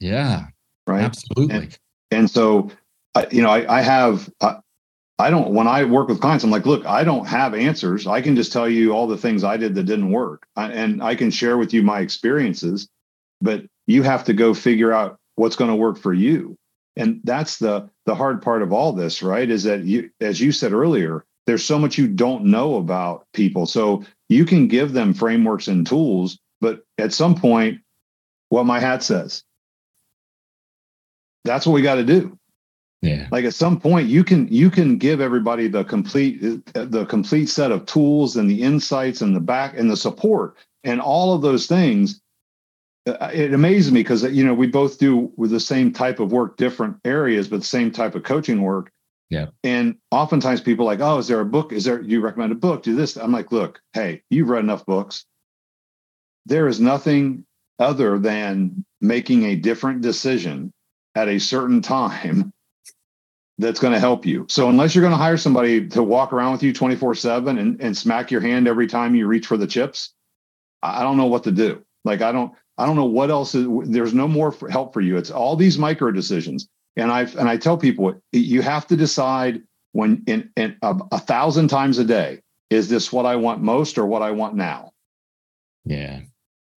[0.00, 0.46] Yeah.
[0.86, 1.02] Right?
[1.02, 1.56] Absolutely.
[1.56, 1.78] And,
[2.10, 2.70] and so
[3.32, 4.58] you know i, I have I
[5.30, 8.06] don't, when I work with clients, I'm like, look, I don't have answers.
[8.06, 10.46] I can just tell you all the things I did that didn't work.
[10.54, 12.88] I, and I can share with you my experiences,
[13.40, 16.56] but you have to go figure out what's going to work for you.
[16.96, 19.48] And that's the, the hard part of all this, right?
[19.48, 23.66] Is that you, as you said earlier, there's so much you don't know about people.
[23.66, 27.80] So you can give them frameworks and tools, but at some point,
[28.50, 29.42] what my hat says,
[31.44, 32.38] that's what we got to do
[33.00, 33.28] yeah.
[33.30, 36.40] Like at some point you can you can give everybody the complete
[36.72, 41.00] the complete set of tools and the insights and the back and the support and
[41.00, 42.20] all of those things.
[43.06, 46.32] Uh, it amazes me because you know we both do with the same type of
[46.32, 48.90] work different areas but the same type of coaching work.
[49.30, 49.46] Yeah.
[49.62, 51.72] And oftentimes people like oh is there a book?
[51.72, 52.82] Is there you recommend a book?
[52.82, 53.16] Do this.
[53.16, 55.24] I'm like look hey you've read enough books.
[56.46, 57.44] There is nothing
[57.78, 60.72] other than making a different decision
[61.14, 62.47] at a certain time
[63.58, 64.46] that's going to help you.
[64.48, 67.80] So unless you're going to hire somebody to walk around with you 24 seven and,
[67.80, 70.14] and smack your hand every time you reach for the chips,
[70.82, 71.84] I don't know what to do.
[72.04, 75.16] Like, I don't, I don't know what else is, there's no more help for you.
[75.16, 76.68] It's all these micro decisions.
[76.96, 81.18] And I've, and I tell people you have to decide when in, in a, a
[81.18, 82.40] thousand times a day,
[82.70, 84.92] is this what I want most or what I want now?
[85.84, 86.20] Yeah.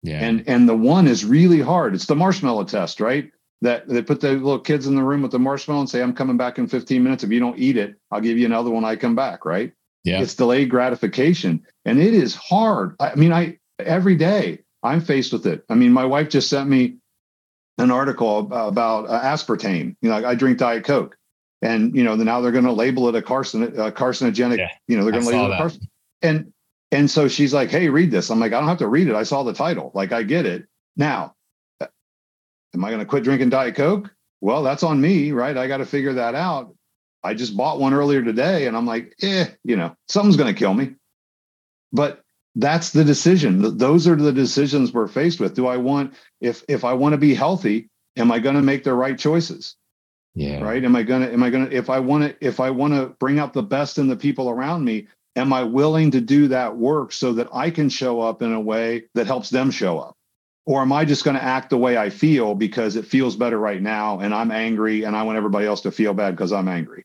[0.02, 0.20] Yeah.
[0.24, 1.94] And, and the one is really hard.
[1.94, 3.30] It's the marshmallow test, right?
[3.62, 6.14] That they put the little kids in the room with the marshmallow and say, I'm
[6.14, 7.24] coming back in 15 minutes.
[7.24, 8.84] If you don't eat it, I'll give you another one.
[8.84, 9.72] I come back, right?
[10.04, 10.22] Yeah.
[10.22, 11.66] It's delayed gratification.
[11.84, 12.96] And it is hard.
[13.00, 15.64] I mean, I every day I'm faced with it.
[15.68, 16.96] I mean, my wife just sent me
[17.78, 19.96] an article about uh, aspartame.
[20.00, 21.16] You know, I drink Diet Coke.
[21.62, 24.56] And you know, now they're going to label it a carcin carcinogenic.
[24.56, 25.88] Yeah, you know, they're going to label it carcin-
[26.22, 26.52] and
[26.90, 29.14] and so she's like, "Hey, read this." I'm like, "I don't have to read it.
[29.14, 29.90] I saw the title.
[29.94, 31.34] Like, I get it." Now,
[32.74, 34.12] Am I going to quit drinking Diet Coke?
[34.40, 35.56] Well, that's on me, right?
[35.56, 36.74] I got to figure that out.
[37.22, 40.58] I just bought one earlier today and I'm like, eh, you know, something's going to
[40.58, 40.94] kill me.
[41.92, 42.22] But
[42.54, 43.78] that's the decision.
[43.78, 45.54] Those are the decisions we're faced with.
[45.54, 48.84] Do I want, if if I want to be healthy, am I going to make
[48.84, 49.76] the right choices?
[50.34, 50.60] Yeah.
[50.60, 50.84] Right.
[50.84, 52.94] Am I going to, am I going to, if I want to, if I want
[52.94, 56.48] to bring out the best in the people around me, am I willing to do
[56.48, 59.98] that work so that I can show up in a way that helps them show
[59.98, 60.16] up?
[60.70, 63.58] Or am I just going to act the way I feel because it feels better
[63.58, 66.68] right now and I'm angry and I want everybody else to feel bad because I'm
[66.68, 67.04] angry?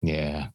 [0.00, 0.50] Yeah.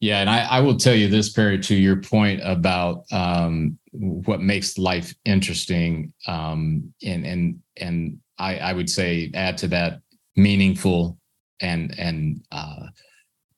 [0.00, 0.22] Yeah.
[0.22, 4.78] And I, I will tell you this, Perry, to your point about um, what makes
[4.78, 6.14] life interesting.
[6.26, 10.00] Um, and and and I, I would say add to that
[10.34, 11.18] meaningful
[11.60, 12.86] and and uh,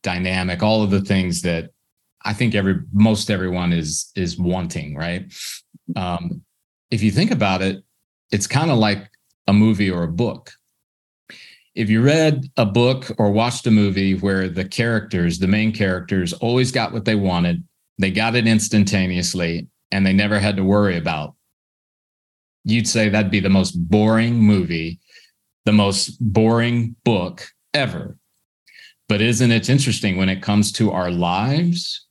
[0.02, 1.70] dynamic, all of the things that
[2.24, 5.32] I think every most everyone is is wanting, right?
[5.94, 6.42] Um,
[6.90, 7.84] if you think about it,
[8.30, 9.10] it's kind of like
[9.46, 10.52] a movie or a book.
[11.74, 16.32] If you read a book or watched a movie where the characters, the main characters,
[16.32, 17.64] always got what they wanted,
[17.98, 21.34] they got it instantaneously, and they never had to worry about,
[22.64, 25.00] you'd say that'd be the most boring movie
[25.64, 28.18] the most boring book ever.
[29.08, 32.06] But isn't it interesting when it comes to our lives?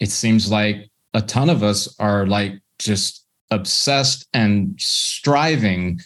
[0.00, 3.21] It seems like a ton of us are like just
[3.52, 6.00] obsessed and striving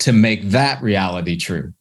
[0.00, 1.72] to make that reality true.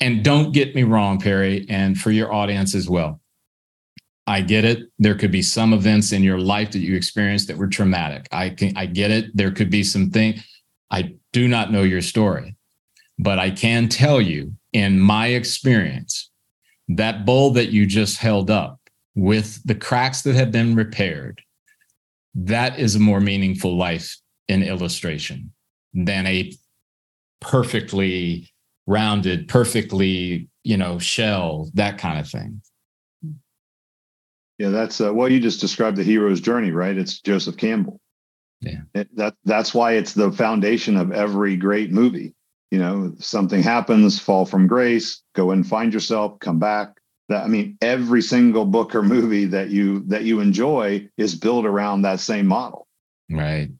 [0.00, 3.20] And don't get me wrong, Perry, and for your audience as well.
[4.26, 4.88] I get it.
[4.98, 8.26] There could be some events in your life that you experienced that were traumatic.
[8.32, 9.36] I can I get it.
[9.36, 10.42] There could be some things.
[10.90, 12.56] I do not know your story,
[13.18, 16.30] but I can tell you in my experience,
[16.88, 18.80] that bowl that you just held up
[19.14, 21.40] with the cracks that have been repaired,
[22.34, 24.16] that is a more meaningful life
[24.48, 25.52] in illustration
[25.92, 26.52] than a
[27.40, 28.50] perfectly
[28.86, 32.60] rounded, perfectly, you know, shell, that kind of thing.
[34.58, 36.96] Yeah, that's uh, well, you just described the hero's journey, right?
[36.96, 38.00] It's Joseph Campbell.
[38.60, 42.34] Yeah, it, that that's why it's the foundation of every great movie.
[42.70, 46.88] You know, something happens, fall from grace, go and find yourself, come back.
[47.28, 51.64] That I mean, every single book or movie that you that you enjoy is built
[51.64, 52.86] around that same model.
[53.30, 53.70] Right.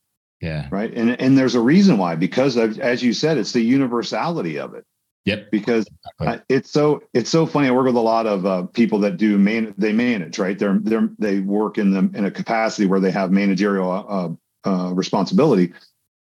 [0.40, 0.68] Yeah.
[0.70, 0.92] Right.
[0.94, 4.74] And and there's a reason why because of, as you said, it's the universality of
[4.74, 4.84] it.
[5.24, 5.50] Yep.
[5.50, 5.86] Because
[6.20, 6.44] exactly.
[6.54, 7.68] it's so it's so funny.
[7.68, 10.58] I work with a lot of uh, people that do man they manage right.
[10.58, 14.92] They're they're they work in the in a capacity where they have managerial uh, uh,
[14.92, 15.72] responsibility,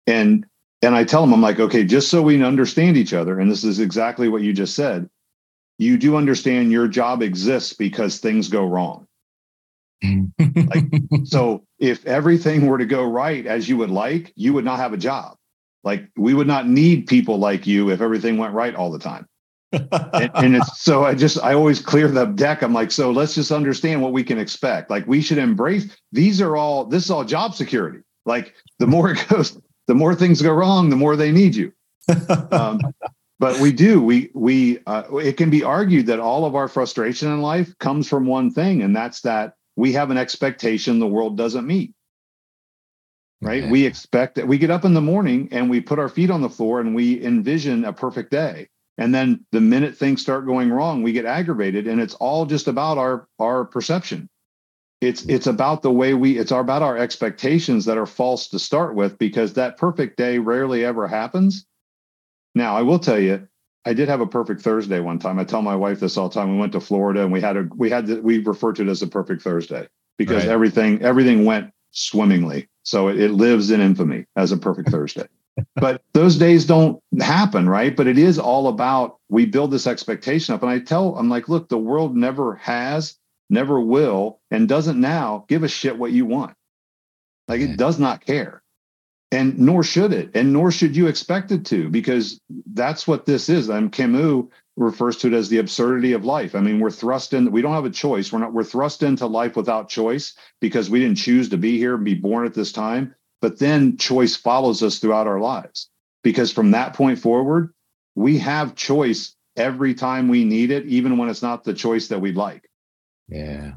[0.06, 0.44] and
[0.82, 3.64] and I tell them I'm like okay, just so we understand each other, and this
[3.64, 5.08] is exactly what you just said.
[5.78, 9.06] You do understand your job exists because things go wrong.
[10.02, 10.84] like,
[11.24, 14.92] so if everything were to go right as you would like, you would not have
[14.92, 15.36] a job.
[15.84, 19.26] Like we would not need people like you if everything went right all the time.
[19.72, 19.90] and,
[20.34, 22.62] and, it's so I just I always clear the deck.
[22.62, 24.90] I'm like, so let's just understand what we can expect.
[24.90, 28.00] Like we should embrace these are all this is all job security.
[28.26, 31.72] Like the more it goes, the more things go wrong, the more they need you.
[32.50, 32.80] Um,
[33.42, 37.30] but we do we we uh, it can be argued that all of our frustration
[37.30, 41.36] in life comes from one thing, and that's that we have an expectation the world
[41.36, 41.94] doesn't meet
[43.42, 43.68] right?
[43.68, 46.42] We expect that we get up in the morning and we put our feet on
[46.42, 48.68] the floor and we envision a perfect day.
[48.98, 52.68] And then the minute things start going wrong, we get aggravated and it's all just
[52.68, 54.28] about our our perception.
[55.00, 58.94] It's it's about the way we it's about our expectations that are false to start
[58.94, 61.66] with because that perfect day rarely ever happens.
[62.54, 63.48] Now, I will tell you,
[63.84, 65.38] I did have a perfect Thursday one time.
[65.38, 66.52] I tell my wife this all the time.
[66.52, 68.88] We went to Florida and we had a we had the, we refer to it
[68.88, 69.88] as a perfect Thursday
[70.18, 70.52] because right.
[70.52, 72.68] everything everything went swimmingly.
[72.84, 75.26] So it, it lives in infamy as a perfect Thursday.
[75.76, 77.94] but those days don't happen, right?
[77.94, 80.62] But it is all about we build this expectation up.
[80.62, 83.16] And I tell, I'm like, look, the world never has,
[83.50, 86.54] never will, and doesn't now give a shit what you want.
[87.48, 88.61] Like it does not care.
[89.32, 90.30] And nor should it.
[90.34, 92.38] And nor should you expect it to, because
[92.74, 93.70] that's what this is.
[93.70, 94.44] I'm Camus
[94.76, 96.54] refers to it as the absurdity of life.
[96.54, 98.30] I mean, we're thrust in, we don't have a choice.
[98.30, 101.94] We're not, we're thrust into life without choice because we didn't choose to be here
[101.94, 103.14] and be born at this time.
[103.40, 105.90] But then choice follows us throughout our lives
[106.22, 107.72] because from that point forward,
[108.14, 112.20] we have choice every time we need it, even when it's not the choice that
[112.20, 112.68] we'd like.
[113.28, 113.72] Yeah.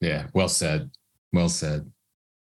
[0.00, 0.28] Yeah.
[0.34, 0.90] Well said.
[1.32, 1.90] Well said.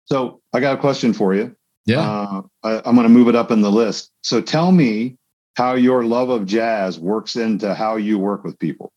[0.05, 1.55] So I got a question for you.
[1.89, 2.02] Yeah.
[2.02, 4.12] Uh, I, I'm going to move it up in the list.
[4.21, 5.17] So tell me
[5.56, 8.91] how your love of jazz works into how you work with people.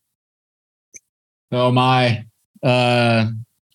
[1.51, 2.25] Oh my.
[2.63, 3.27] Uh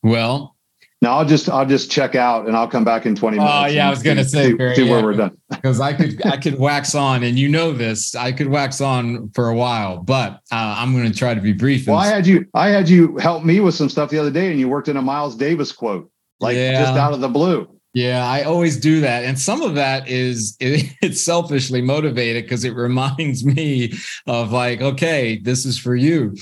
[0.03, 0.57] well,
[1.01, 3.55] now I'll just I'll just check out and I'll come back in 20 minutes.
[3.55, 5.37] Oh yeah, I was gonna say see, Perry, see yeah, where we're done.
[5.51, 9.31] Because I could I could wax on and you know this, I could wax on
[9.31, 11.87] for a while, but uh, I'm gonna try to be brief.
[11.87, 14.51] Well, I had you I had you help me with some stuff the other day
[14.51, 16.81] and you worked in a Miles Davis quote, like yeah.
[16.81, 17.78] just out of the blue.
[17.94, 19.24] Yeah, I always do that.
[19.24, 23.92] And some of that is it, it's selfishly motivated because it reminds me
[24.27, 26.37] of like, okay, this is for you.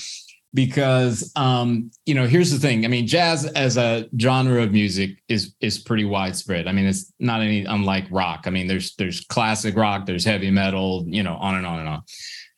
[0.55, 2.87] Because um, you know, here's the thing.
[2.87, 6.67] I mean, jazz as a genre of music is is pretty widespread.
[6.67, 8.45] I mean, it's not any unlike rock.
[8.47, 11.89] I mean, there's there's classic rock, there's heavy metal, you know, on and on and
[11.89, 12.03] on.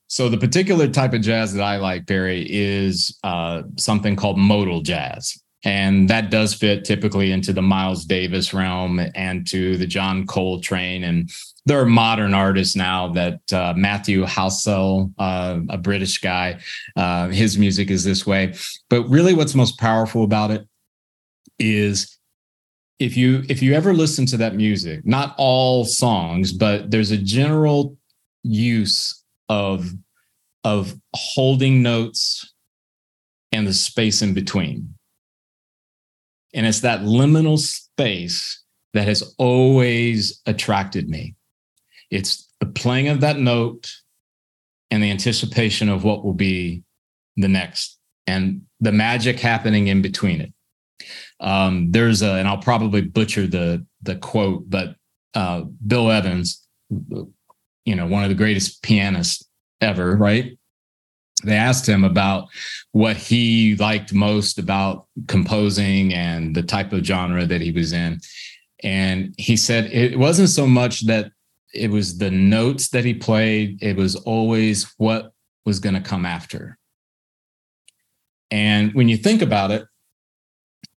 [0.06, 4.80] So the particular type of jazz that I like, Perry, is uh, something called modal
[4.80, 5.36] jazz.
[5.64, 11.02] And that does fit typically into the Miles Davis realm and to the John Coltrane.
[11.04, 11.30] And
[11.66, 16.60] there are modern artists now that uh, Matthew Halsall, uh, a British guy,
[16.96, 18.54] uh, his music is this way.
[18.88, 20.66] But really, what's most powerful about it
[21.58, 22.18] is
[23.00, 27.18] if you if you ever listen to that music, not all songs, but there's a
[27.18, 27.96] general
[28.44, 29.90] use of
[30.62, 32.54] of holding notes
[33.52, 34.94] and the space in between
[36.54, 38.62] and it's that liminal space
[38.94, 41.34] that has always attracted me.
[42.10, 43.92] It's the playing of that note
[44.90, 46.82] and the anticipation of what will be
[47.36, 50.52] the next and the magic happening in between it.
[51.40, 54.96] Um, there's a, and I'll probably butcher the the quote, but
[55.34, 59.46] uh, Bill Evans, you know, one of the greatest pianists
[59.80, 60.57] ever, right?
[61.44, 62.48] They asked him about
[62.92, 68.20] what he liked most about composing and the type of genre that he was in.
[68.82, 71.30] And he said it wasn't so much that
[71.74, 75.32] it was the notes that he played, it was always what
[75.64, 76.78] was going to come after.
[78.50, 79.86] And when you think about it,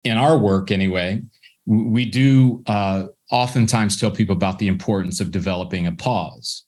[0.03, 1.21] in our work anyway,
[1.65, 6.65] we do uh, oftentimes tell people about the importance of developing a pause.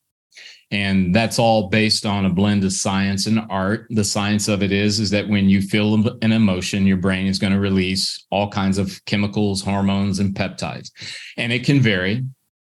[0.74, 3.86] And that's all based on a blend of science and art.
[3.91, 7.38] The science of it is, is that when you feel an emotion, your brain is
[7.38, 10.89] going to release all kinds of chemicals, hormones, and peptides.
[11.38, 12.24] And it can vary.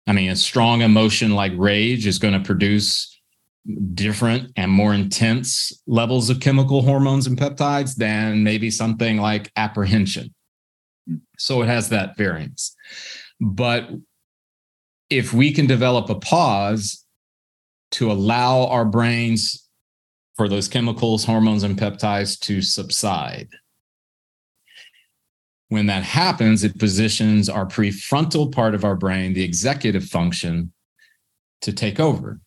[0.06, 3.18] I mean, a strong emotion like rage is going to produce
[3.94, 10.34] different and more intense levels of chemical hormones and peptides than maybe something like apprehension.
[11.38, 12.76] So it has that variance.
[13.40, 13.88] But
[15.08, 17.05] if we can develop a pause
[17.92, 19.68] to allow our brains
[20.36, 23.48] for those chemicals, hormones, and peptides to subside,
[25.68, 30.72] when that happens, it positions our prefrontal part of our brain, the executive function,
[31.62, 32.40] to take over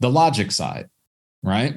[0.00, 0.88] the logic side,
[1.42, 1.74] right?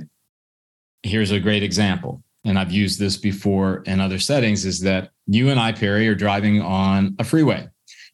[1.02, 2.22] Here's a great example.
[2.44, 6.16] And I've used this before in other settings is that you and I, Perry, are
[6.16, 7.68] driving on a freeway.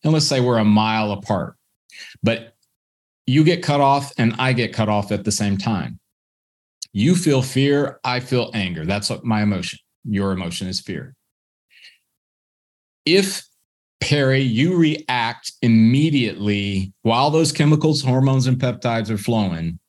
[0.04, 1.56] And let's say we're a mile apart,
[2.24, 2.54] but
[3.28, 6.00] you get cut off and I get cut off at the same time.
[6.94, 8.86] You feel fear, I feel anger.
[8.86, 9.80] That's my emotion.
[10.04, 11.14] Your emotion is fear
[13.08, 13.48] if
[14.02, 19.80] Perry, you react immediately while those chemicals, hormones, and peptides are flowing,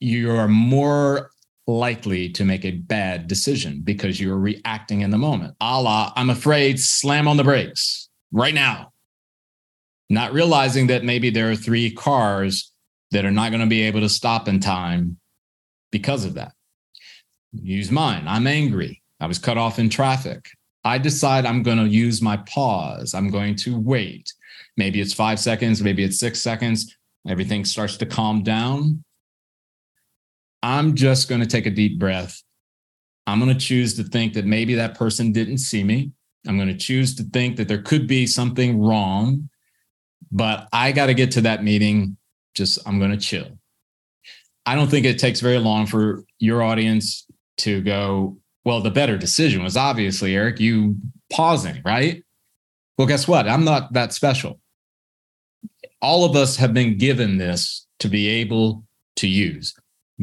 [0.00, 1.30] you are more
[1.66, 5.54] likely to make a bad decision because you're reacting in the moment.
[5.60, 8.92] A la, I'm afraid, slam on the brakes right now.
[10.10, 12.72] Not realizing that maybe there are three cars
[13.10, 15.18] that are not going to be able to stop in time
[15.90, 16.52] because of that.
[17.52, 18.24] Use mine.
[18.26, 19.02] I'm angry.
[19.20, 20.48] I was cut off in traffic.
[20.84, 23.14] I decide I'm going to use my pause.
[23.14, 24.32] I'm going to wait.
[24.76, 26.96] Maybe it's five seconds, maybe it's six seconds.
[27.26, 29.02] Everything starts to calm down.
[30.62, 32.42] I'm just going to take a deep breath.
[33.26, 36.12] I'm going to choose to think that maybe that person didn't see me.
[36.46, 39.48] I'm going to choose to think that there could be something wrong,
[40.34, 42.16] but I got to get to that meeting.
[42.54, 43.58] Just, I'm going to chill.
[44.66, 47.26] I don't think it takes very long for your audience
[47.58, 50.96] to go, well, the better decision was obviously, Eric, you
[51.32, 52.22] pausing, right?
[52.98, 53.48] Well, guess what?
[53.48, 54.60] I'm not that special.
[56.02, 58.84] All of us have been given this to be able
[59.16, 59.74] to use.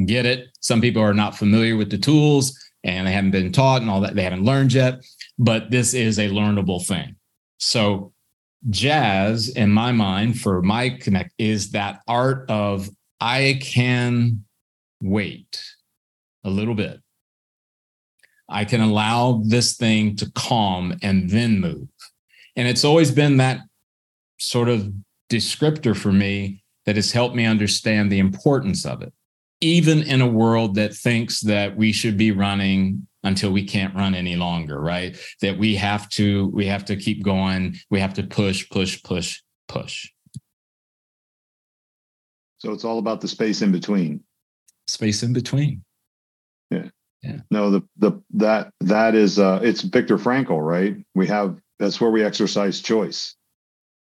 [0.05, 0.47] Get it?
[0.59, 4.01] Some people are not familiar with the tools and they haven't been taught and all
[4.01, 4.15] that.
[4.15, 5.01] They haven't learned yet,
[5.37, 7.15] but this is a learnable thing.
[7.59, 8.13] So,
[8.69, 12.89] jazz, in my mind, for my connect, is that art of
[13.19, 14.45] I can
[15.01, 15.63] wait
[16.43, 17.01] a little bit
[18.51, 21.87] I can allow this thing to calm and then move.
[22.57, 23.61] And it's always been that
[24.39, 24.91] sort of
[25.29, 29.13] descriptor for me that has helped me understand the importance of it,
[29.61, 34.15] even in a world that thinks that we should be running until we can't run
[34.15, 35.17] any longer, right?
[35.41, 39.41] That we have to we have to keep going, we have to push, push, push,
[39.67, 40.09] push.
[42.59, 44.21] So it's all about the space in between.
[44.87, 45.83] Space in between.
[46.69, 46.89] Yeah.
[47.23, 47.37] Yeah.
[47.51, 50.97] No, the the that that is uh it's Viktor Frankl, right?
[51.15, 53.35] We have that's where we exercise choice.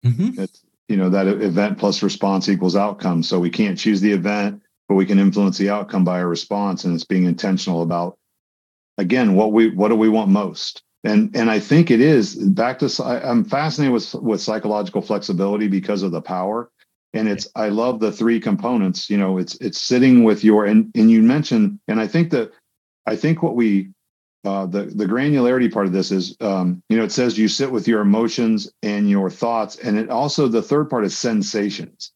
[0.05, 0.41] Mm-hmm.
[0.41, 3.23] It's you know that event plus response equals outcome.
[3.23, 6.85] So we can't choose the event, but we can influence the outcome by our response,
[6.85, 8.18] and it's being intentional about
[8.99, 10.82] again what we what do we want most.
[11.03, 16.03] And and I think it is back to I'm fascinated with with psychological flexibility because
[16.03, 16.70] of the power.
[17.12, 19.09] And it's I love the three components.
[19.11, 22.53] You know, it's it's sitting with your and and you mentioned, and I think that
[23.07, 23.91] I think what we
[24.45, 27.70] uh, the the granularity part of this is um, you know it says you sit
[27.72, 32.12] with your emotions and your thoughts, and it also the third part is sensations.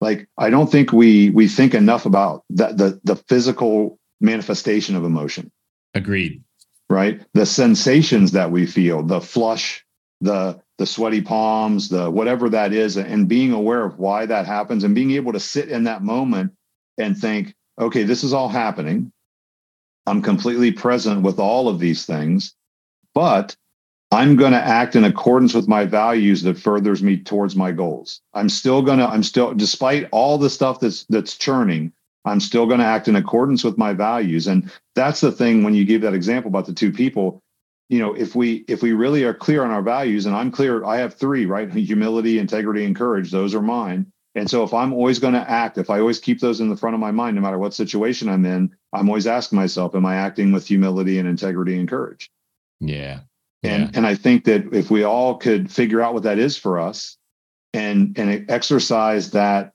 [0.00, 5.04] Like I don't think we we think enough about that the the physical manifestation of
[5.04, 5.50] emotion.
[5.94, 6.42] Agreed.
[6.90, 9.84] Right, the sensations that we feel, the flush,
[10.20, 14.84] the the sweaty palms, the whatever that is, and being aware of why that happens,
[14.84, 16.52] and being able to sit in that moment
[16.98, 19.12] and think, okay, this is all happening
[20.06, 22.54] I'm completely present with all of these things,
[23.14, 23.56] but
[24.10, 28.20] I'm going to act in accordance with my values that furthers me towards my goals.
[28.34, 31.92] I'm still going to I'm still despite all the stuff that's that's churning,
[32.24, 34.46] I'm still going to act in accordance with my values.
[34.46, 37.42] And that's the thing when you give that example about the two people,
[37.88, 40.84] you know, if we if we really are clear on our values, and I'm clear,
[40.84, 41.70] I have three, right?
[41.70, 43.30] Humility, integrity, and courage.
[43.30, 44.12] Those are mine.
[44.34, 46.76] And so if I'm always going to act, if I always keep those in the
[46.76, 50.06] front of my mind, no matter what situation I'm in, I'm always asking myself, am
[50.06, 52.30] I acting with humility and integrity and courage?
[52.80, 53.20] Yeah.
[53.62, 56.80] And and I think that if we all could figure out what that is for
[56.80, 57.16] us
[57.72, 59.72] and and exercise that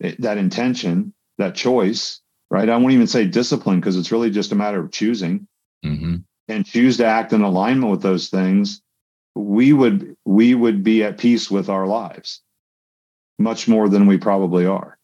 [0.00, 2.20] that intention, that choice,
[2.50, 2.68] right?
[2.68, 5.46] I won't even say discipline because it's really just a matter of choosing
[5.84, 6.16] mm-hmm.
[6.48, 8.80] and choose to act in alignment with those things.
[9.34, 12.40] We would we would be at peace with our lives
[13.38, 14.98] much more than we probably are.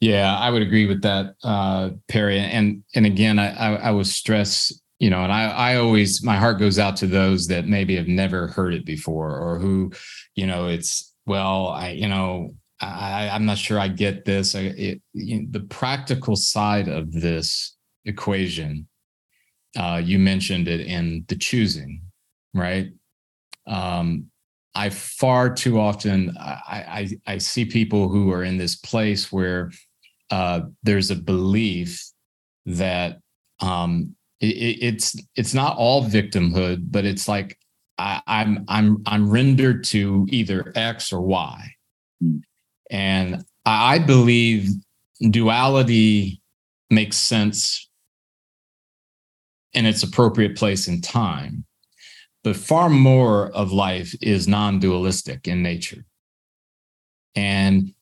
[0.00, 2.38] Yeah, I would agree with that, uh, Perry.
[2.38, 6.36] And and again, I, I, I would stress, you know, and I I always my
[6.36, 9.92] heart goes out to those that maybe have never heard it before or who,
[10.34, 12.50] you know, it's well, I you know,
[12.80, 14.54] I I'm not sure I get this.
[14.54, 18.86] I, it, you know, the practical side of this equation,
[19.78, 22.02] uh, you mentioned it in the choosing,
[22.54, 22.88] right?
[23.66, 24.30] Um,
[24.74, 29.70] I far too often I, I, I see people who are in this place where
[30.30, 32.04] uh, there's a belief
[32.66, 33.20] that
[33.60, 37.58] um, it, it's it's not all victimhood, but it's like
[37.96, 41.70] I, I'm I'm I'm rendered to either X or Y,
[42.20, 42.38] hmm.
[42.90, 44.68] And I believe
[45.30, 46.40] duality
[46.90, 47.88] makes sense
[49.72, 51.66] in its appropriate place and time
[52.46, 56.04] but far more of life is non dualistic in nature.
[57.34, 57.92] And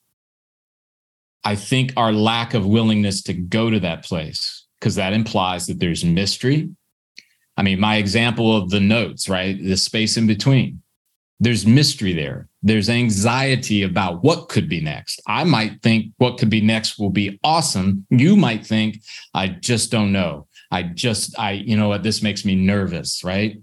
[1.44, 5.80] I think our lack of willingness to go to that place, because that implies that
[5.80, 6.68] there's mystery.
[7.56, 9.58] I mean, my example of the notes, right?
[9.58, 10.82] The space in between.
[11.40, 12.48] There's mystery there.
[12.62, 15.20] There's anxiety about what could be next.
[15.26, 18.06] I might think what could be next will be awesome.
[18.08, 19.02] You might think,
[19.34, 20.46] I just don't know.
[20.70, 23.60] I just, I, you know what, this makes me nervous, right?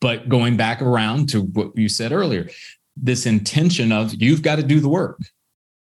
[0.00, 2.48] But going back around to what you said earlier,
[2.96, 5.18] this intention of you've got to do the work.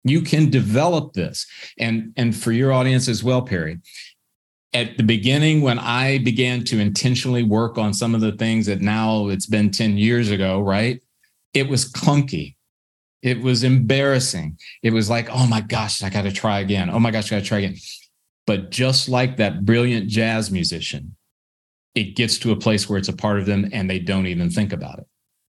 [0.04, 1.46] You can develop this.
[1.78, 3.80] And, and for your audience as well, Perry,
[4.74, 8.82] at the beginning, when I began to intentionally work on some of the things that
[8.82, 11.02] now it's been 10 years ago, right?
[11.54, 12.56] It was clunky.
[13.22, 14.58] It was embarrassing.
[14.84, 16.90] It was like, oh my gosh, I got to try again.
[16.90, 17.76] Oh my gosh, I got to try again.
[18.46, 21.16] But just like that brilliant jazz musician,
[21.96, 24.50] it gets to a place where it's a part of them and they don't even
[24.50, 25.08] think about it.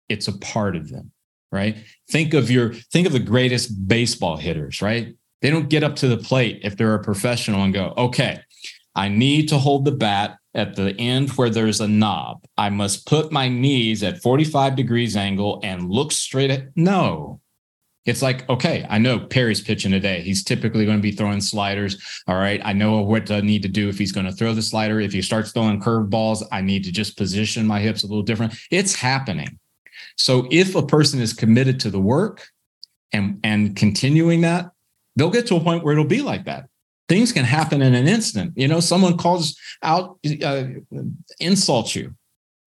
[0.09, 1.13] It's a part of them,
[1.53, 1.77] right?
[2.11, 5.15] Think of your think of the greatest baseball hitters, right?
[5.43, 8.41] They don't get up to the plate if they're a professional and go, "Okay,
[8.95, 12.45] I need to hold the bat at the end where there's a knob.
[12.57, 17.41] I must put my knees at 45 degrees angle and look straight at no
[18.07, 20.23] it's like, okay, I know Perry's pitching today.
[20.23, 22.03] He's typically going to be throwing sliders.
[22.27, 22.61] All right.
[22.65, 25.01] I know what I need to do if he's going to throw the slider.
[25.01, 28.55] If he starts throwing curveballs, I need to just position my hips a little different.
[28.71, 29.59] It's happening.
[30.17, 32.49] So if a person is committed to the work
[33.13, 34.71] and, and continuing that,
[35.17, 36.70] they'll get to a point where it'll be like that.
[37.11, 38.55] Things can happen in an instant.
[38.57, 40.65] You know, someone calls out, uh,
[41.41, 42.15] insults you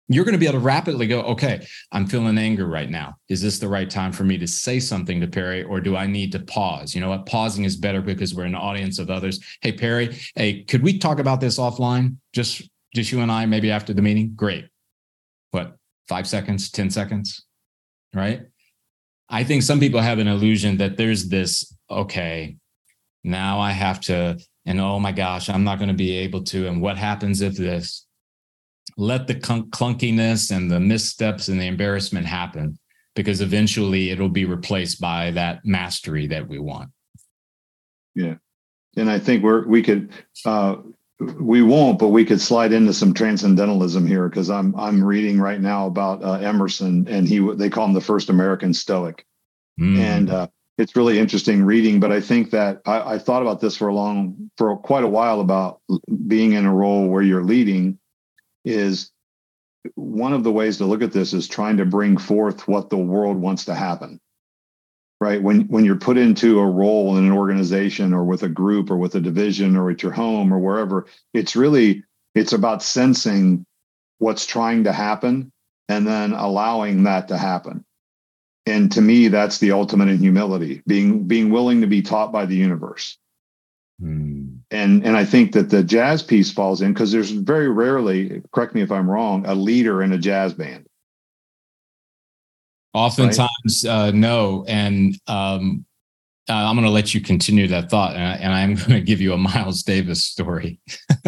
[0.09, 3.17] you're going to be able to rapidly go, okay, I'm feeling anger right now.
[3.29, 6.07] Is this the right time for me to say something to Perry, or do I
[6.07, 6.95] need to pause?
[6.95, 7.27] You know what?
[7.27, 9.41] Pausing is better because we're an audience of others.
[9.63, 12.17] Hey, Perry, hey, could we talk about this offline?
[12.33, 14.33] Just just you and I, maybe after the meeting?
[14.35, 14.69] Great.
[15.51, 15.77] What,
[16.09, 17.45] five seconds, 10 seconds?
[18.15, 18.43] Right.
[19.29, 22.57] I think some people have an illusion that there's this, okay,
[23.27, 26.67] now I have to, and oh my gosh, I'm not going to be able to.
[26.69, 28.07] And what happens if this?
[28.97, 32.79] let the clunkiness and the missteps and the embarrassment happen
[33.15, 36.91] because eventually it'll be replaced by that mastery that we want.
[38.15, 38.35] Yeah.
[38.97, 40.11] And I think we're, we could,
[40.45, 40.77] uh,
[41.19, 45.61] we won't, but we could slide into some transcendentalism here because I'm I'm reading right
[45.61, 49.25] now about uh, Emerson and he they call him the first American Stoic,
[49.81, 49.97] mm.
[49.97, 50.49] and uh,
[50.79, 52.01] it's really interesting reading.
[52.01, 55.09] But I think that I, I thought about this for a long for quite a
[55.09, 55.81] while about
[56.27, 57.99] being in a role where you're leading
[58.65, 59.11] is
[59.95, 62.97] one of the ways to look at this is trying to bring forth what the
[62.97, 64.21] world wants to happen
[65.21, 68.91] right when when you're put into a role in an organization or with a group
[68.91, 72.03] or with a division or at your home or wherever it's really
[72.35, 73.65] it's about sensing
[74.19, 75.53] what's trying to happen
[75.89, 77.85] and then allowing that to happen
[78.67, 82.45] and to me that's the ultimate in humility being being willing to be taught by
[82.45, 83.19] the universe
[84.03, 84.59] Mm.
[84.71, 88.75] And and I think that the jazz piece falls in because there's very rarely, correct
[88.75, 90.87] me if I'm wrong, a leader in a jazz band.
[92.93, 93.91] Oftentimes, right?
[93.91, 94.65] uh, no.
[94.69, 95.85] And um,
[96.49, 99.21] uh, I'm going to let you continue that thought, and, I, am going to give
[99.21, 100.79] you a Miles Davis story.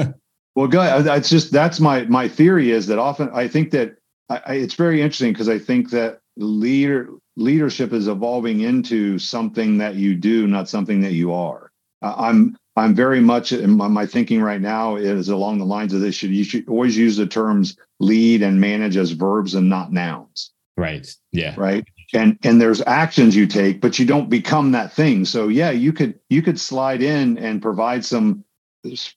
[0.55, 1.07] well, go ahead.
[1.07, 3.97] It's just that's my my theory is that often I think that
[4.29, 7.09] I, it's very interesting because I think that leader
[7.39, 11.71] leadership is evolving into something that you do, not something that you are.
[12.03, 16.01] Uh, I'm I'm very much my, my thinking right now is along the lines of
[16.01, 16.15] this.
[16.15, 20.53] Should you should always use the terms lead and manage as verbs and not nouns.
[20.77, 21.09] Right.
[21.33, 21.55] Yeah.
[21.57, 21.85] Right.
[22.15, 25.25] And and there's actions you take, but you don't become that thing.
[25.25, 28.45] So yeah, you could you could slide in and provide some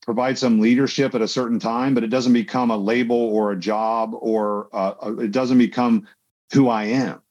[0.02, 3.60] provide some leadership at a certain time, but it doesn't become a label or a
[3.60, 6.08] job or uh, it doesn't become
[6.52, 7.22] who I am.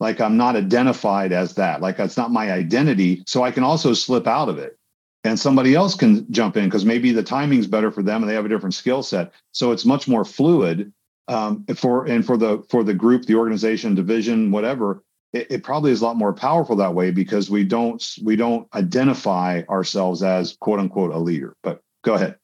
[0.00, 1.80] Like I'm not identified as that.
[1.80, 3.22] Like that's not my identity.
[3.26, 4.78] So I can also slip out of it
[5.24, 8.34] and somebody else can jump in because maybe the timing's better for them and they
[8.34, 9.32] have a different skill set.
[9.52, 10.92] So it's much more fluid
[11.26, 15.02] um, for and for the for the group, the organization, division, whatever.
[15.34, 18.66] It, it, probably is a lot more powerful that way because we don't we don't
[18.74, 21.54] identify ourselves as quote unquote a leader.
[21.62, 22.36] But go ahead.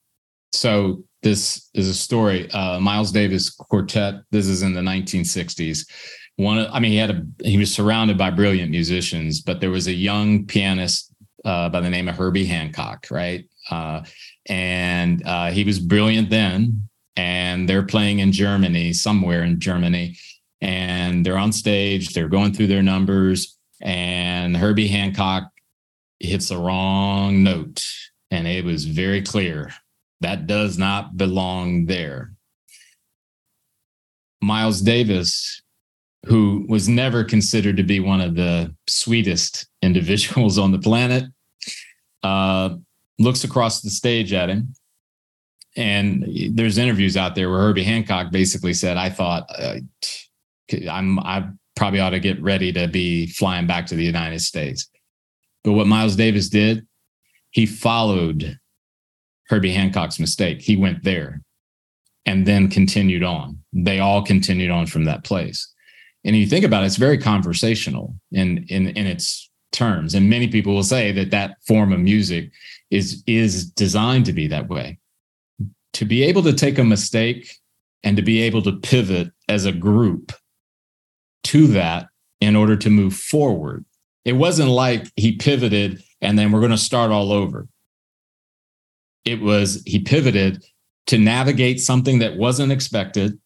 [0.53, 2.51] So this is a story.
[2.51, 4.17] Uh, Miles Davis Quartet.
[4.31, 5.87] This is in the 1960s.
[6.37, 9.87] One, I mean, he had a he was surrounded by brilliant musicians, but there was
[9.87, 11.15] a young pianist
[11.45, 13.45] uh, by the name of Herbie Hancock, right?
[13.71, 14.03] Uh,
[14.47, 16.89] and uh, he was brilliant then.
[17.17, 20.17] And they're playing in Germany, somewhere in Germany,
[20.61, 22.09] and they're on stage.
[22.09, 25.45] They're going through their numbers, and Herbie Hancock
[26.19, 27.85] hits the wrong note,
[28.33, 29.73] and it was very clear
[30.23, 32.33] that does not belong there.
[34.43, 35.63] Miles Davis
[36.27, 41.25] who was never considered to be one of the sweetest individuals on the planet,
[42.23, 42.77] uh,
[43.19, 44.75] looks across the stage at him.
[45.77, 49.81] And there's interviews out there where Herbie Hancock basically said, "I thought uh,
[50.89, 54.89] I'm I probably ought to get ready to be flying back to the United States."
[55.65, 56.87] But what Miles Davis did,
[57.51, 58.59] he followed
[59.49, 60.63] Herbie Hancock's mistake.
[60.63, 61.43] He went there
[62.25, 63.59] and then continued on.
[63.73, 65.74] They all continued on from that place.
[66.25, 70.15] And you think about it, it's very conversational in in in its terms.
[70.15, 72.51] And many people will say that that form of music
[72.91, 74.99] is is designed to be that way.
[75.95, 77.57] To be able to take a mistake
[78.03, 80.33] and to be able to pivot as a group
[81.45, 82.07] to that
[82.41, 83.85] in order to move forward.
[84.25, 87.69] It wasn't like he pivoted and then we're going to start all over.
[89.25, 90.65] It was he pivoted
[91.07, 93.39] to navigate something that wasn't expected,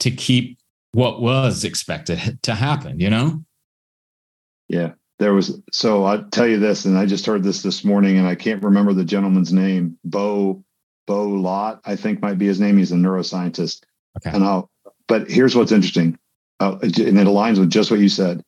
[0.00, 0.58] to keep
[0.96, 3.44] what was expected to happen, you know?
[4.66, 4.92] Yeah.
[5.18, 8.26] There was, so I'll tell you this, and I just heard this this morning, and
[8.26, 9.98] I can't remember the gentleman's name.
[10.04, 10.64] Bo,
[11.06, 12.78] Bo Lott, I think might be his name.
[12.78, 13.82] He's a neuroscientist.
[14.16, 14.34] Okay.
[14.34, 14.70] And I'll,
[15.06, 16.18] but here's what's interesting,
[16.60, 18.42] uh, and it aligns with just what you said.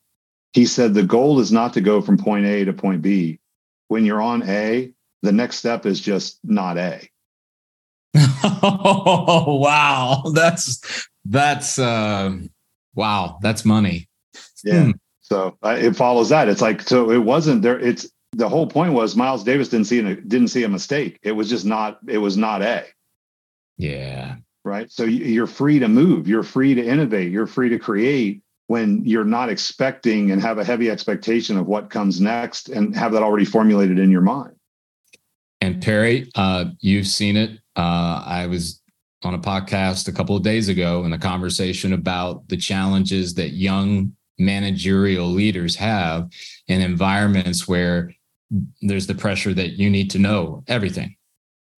[0.54, 3.40] He said the goal is not to go from point A to point B.
[3.88, 4.90] When you're on A,
[5.22, 7.08] the next step is just not A.
[8.62, 12.36] oh wow, that's that's uh,
[12.94, 14.08] wow, that's money.
[14.64, 14.84] Yeah.
[14.84, 14.90] Hmm.
[15.20, 16.48] So uh, it follows that.
[16.48, 17.78] It's like so it wasn't there.
[17.78, 21.18] It's the whole point was Miles Davis didn't see a, didn't see a mistake.
[21.22, 21.98] It was just not.
[22.08, 22.84] It was not a.
[23.76, 24.36] Yeah.
[24.64, 24.90] Right.
[24.90, 26.28] So you're free to move.
[26.28, 27.30] You're free to innovate.
[27.30, 31.88] You're free to create when you're not expecting and have a heavy expectation of what
[31.88, 34.54] comes next and have that already formulated in your mind.
[35.60, 37.50] And Perry, uh, you've seen it.
[37.76, 38.82] Uh, I was
[39.22, 43.50] on a podcast a couple of days ago in a conversation about the challenges that
[43.50, 46.30] young managerial leaders have
[46.68, 48.12] in environments where
[48.80, 51.16] there's the pressure that you need to know everything.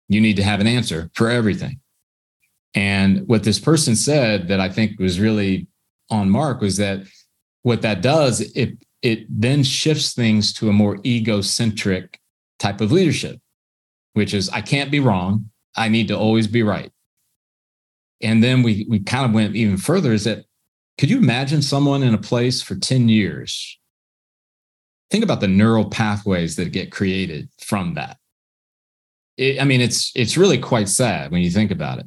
[0.09, 1.81] You need to have an answer for everything.
[2.75, 5.69] And what this person said that I think was really
[6.11, 7.01] on mark was that
[7.63, 12.21] what that does, it it then shifts things to a more egocentric
[12.59, 13.41] type of leadership,
[14.15, 15.51] which is I can't be wrong.
[15.77, 16.91] I need to always be right.
[18.21, 20.45] And then we we kind of went even further is that
[20.99, 23.79] could you imagine someone in a place for 10 years?
[25.11, 28.19] Think about the neural pathways that get created from that.
[29.37, 32.07] It, I mean, it's it's really quite sad when you think about it.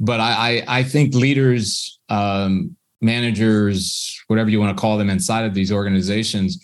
[0.00, 5.44] But I I, I think leaders, um, managers, whatever you want to call them inside
[5.44, 6.58] of these organizations,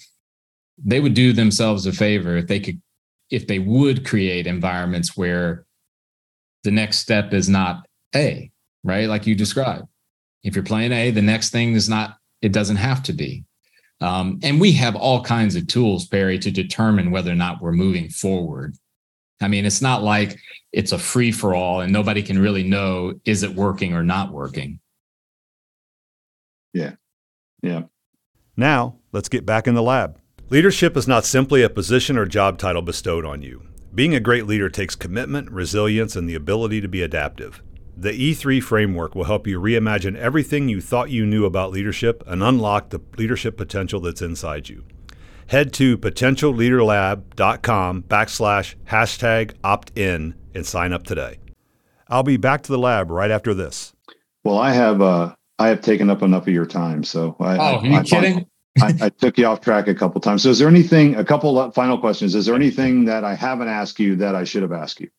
[0.85, 2.83] they would do themselves a favor if they could
[3.31, 5.65] if they would create environments where
[6.65, 8.51] the next step is not a,
[8.85, 9.09] right?
[9.09, 9.87] Like you described.
[10.43, 13.45] If you're playing A, the next thing is not, it doesn't have to be.
[14.01, 17.73] Um, and we have all kinds of tools, Perry, to determine whether or not we're
[17.73, 18.75] moving forward.
[19.43, 20.39] I mean, it's not like
[20.73, 24.33] it's a free for all and nobody can really know is it working or not
[24.33, 24.81] working.
[26.73, 26.93] Yeah.
[27.63, 27.85] Yeah.
[28.57, 30.19] Now, let's get back in the lab.
[30.51, 33.63] Leadership is not simply a position or job title bestowed on you.
[33.95, 37.63] Being a great leader takes commitment, resilience, and the ability to be adaptive.
[38.01, 42.43] The E3 framework will help you reimagine everything you thought you knew about leadership and
[42.43, 44.87] unlock the leadership potential that's inside you.
[45.49, 51.41] Head to potentialleaderlab.com backslash hashtag opt in and sign up today.
[52.09, 53.93] I'll be back to the lab right after this.
[54.45, 57.81] Well, I have uh, I have taken up enough of your time, so I, oh,
[57.81, 58.47] are you I, kidding?
[58.81, 60.45] I, I, took you off track a couple times.
[60.45, 61.17] So, is there anything?
[61.17, 62.35] A couple final questions.
[62.35, 65.11] Is there anything that I haven't asked you that I should have asked you?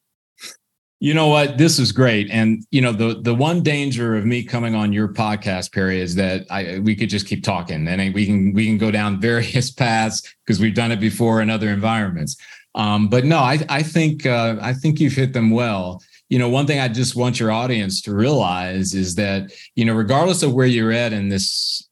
[1.04, 1.58] You know what?
[1.58, 5.08] This is great, and you know the the one danger of me coming on your
[5.08, 8.78] podcast, Perry, is that I we could just keep talking, and we can we can
[8.78, 12.38] go down various paths because we've done it before in other environments.
[12.76, 16.04] Um, but no, I I think uh, I think you've hit them well.
[16.30, 19.96] You know, one thing I just want your audience to realize is that you know,
[19.96, 21.90] regardless of where you're at in this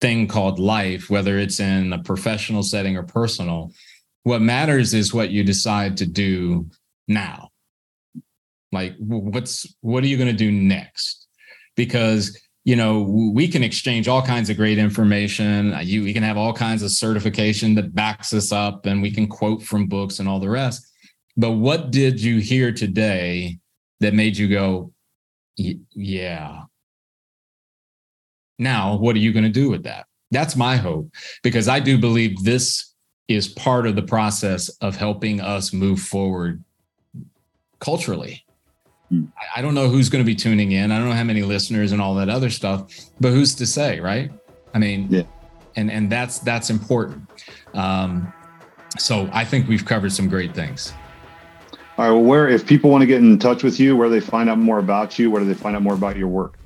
[0.00, 3.72] thing called life, whether it's in a professional setting or personal,
[4.22, 6.66] what matters is what you decide to do
[7.08, 7.50] now
[8.72, 11.26] like, what's what are you going to do next?
[11.76, 13.02] Because you know
[13.34, 15.72] we can exchange all kinds of great information.
[15.72, 19.10] Uh, you we can have all kinds of certification that backs us up, and we
[19.10, 20.86] can quote from books and all the rest.
[21.36, 23.58] But what did you hear today
[24.00, 24.92] that made you go,
[25.56, 26.62] yeah?
[28.58, 30.06] Now, what are you going to do with that?
[30.32, 31.10] That's my hope,
[31.42, 32.92] because I do believe this
[33.28, 36.64] is part of the process of helping us move forward
[37.78, 38.44] culturally.
[39.56, 40.92] I don't know who's going to be tuning in.
[40.92, 44.00] I don't know how many listeners and all that other stuff, but who's to say,
[44.00, 44.30] right?
[44.74, 45.22] I mean, yeah.
[45.76, 47.26] and and that's that's important.
[47.74, 48.32] Um,
[48.98, 50.92] so I think we've covered some great things.
[51.96, 52.10] All right.
[52.10, 54.58] Well, where if people want to get in touch with you, where they find out
[54.58, 56.58] more about you, where do they find out more about your work?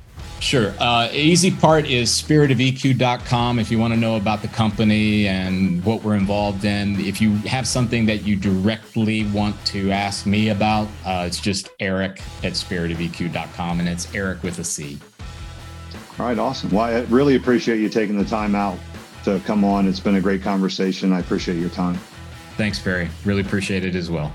[0.43, 0.75] Sure.
[0.81, 6.03] Uh, easy part is spiritofeq.com if you want to know about the company and what
[6.03, 6.99] we're involved in.
[6.99, 11.71] If you have something that you directly want to ask me about, uh, it's just
[11.79, 14.99] eric at spiritofeq.com and it's Eric with a C.
[16.19, 16.39] All right.
[16.39, 16.71] Awesome.
[16.71, 18.79] Well, I really appreciate you taking the time out
[19.25, 19.87] to come on.
[19.87, 21.13] It's been a great conversation.
[21.13, 21.95] I appreciate your time.
[22.57, 23.09] Thanks, Perry.
[23.25, 24.35] Really appreciate it as well.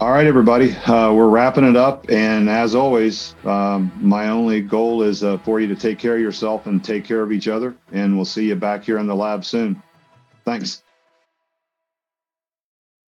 [0.00, 2.08] All right, everybody, uh, we're wrapping it up.
[2.08, 6.20] And as always, um, my only goal is uh, for you to take care of
[6.20, 7.74] yourself and take care of each other.
[7.90, 9.82] And we'll see you back here in the lab soon.
[10.44, 10.84] Thanks.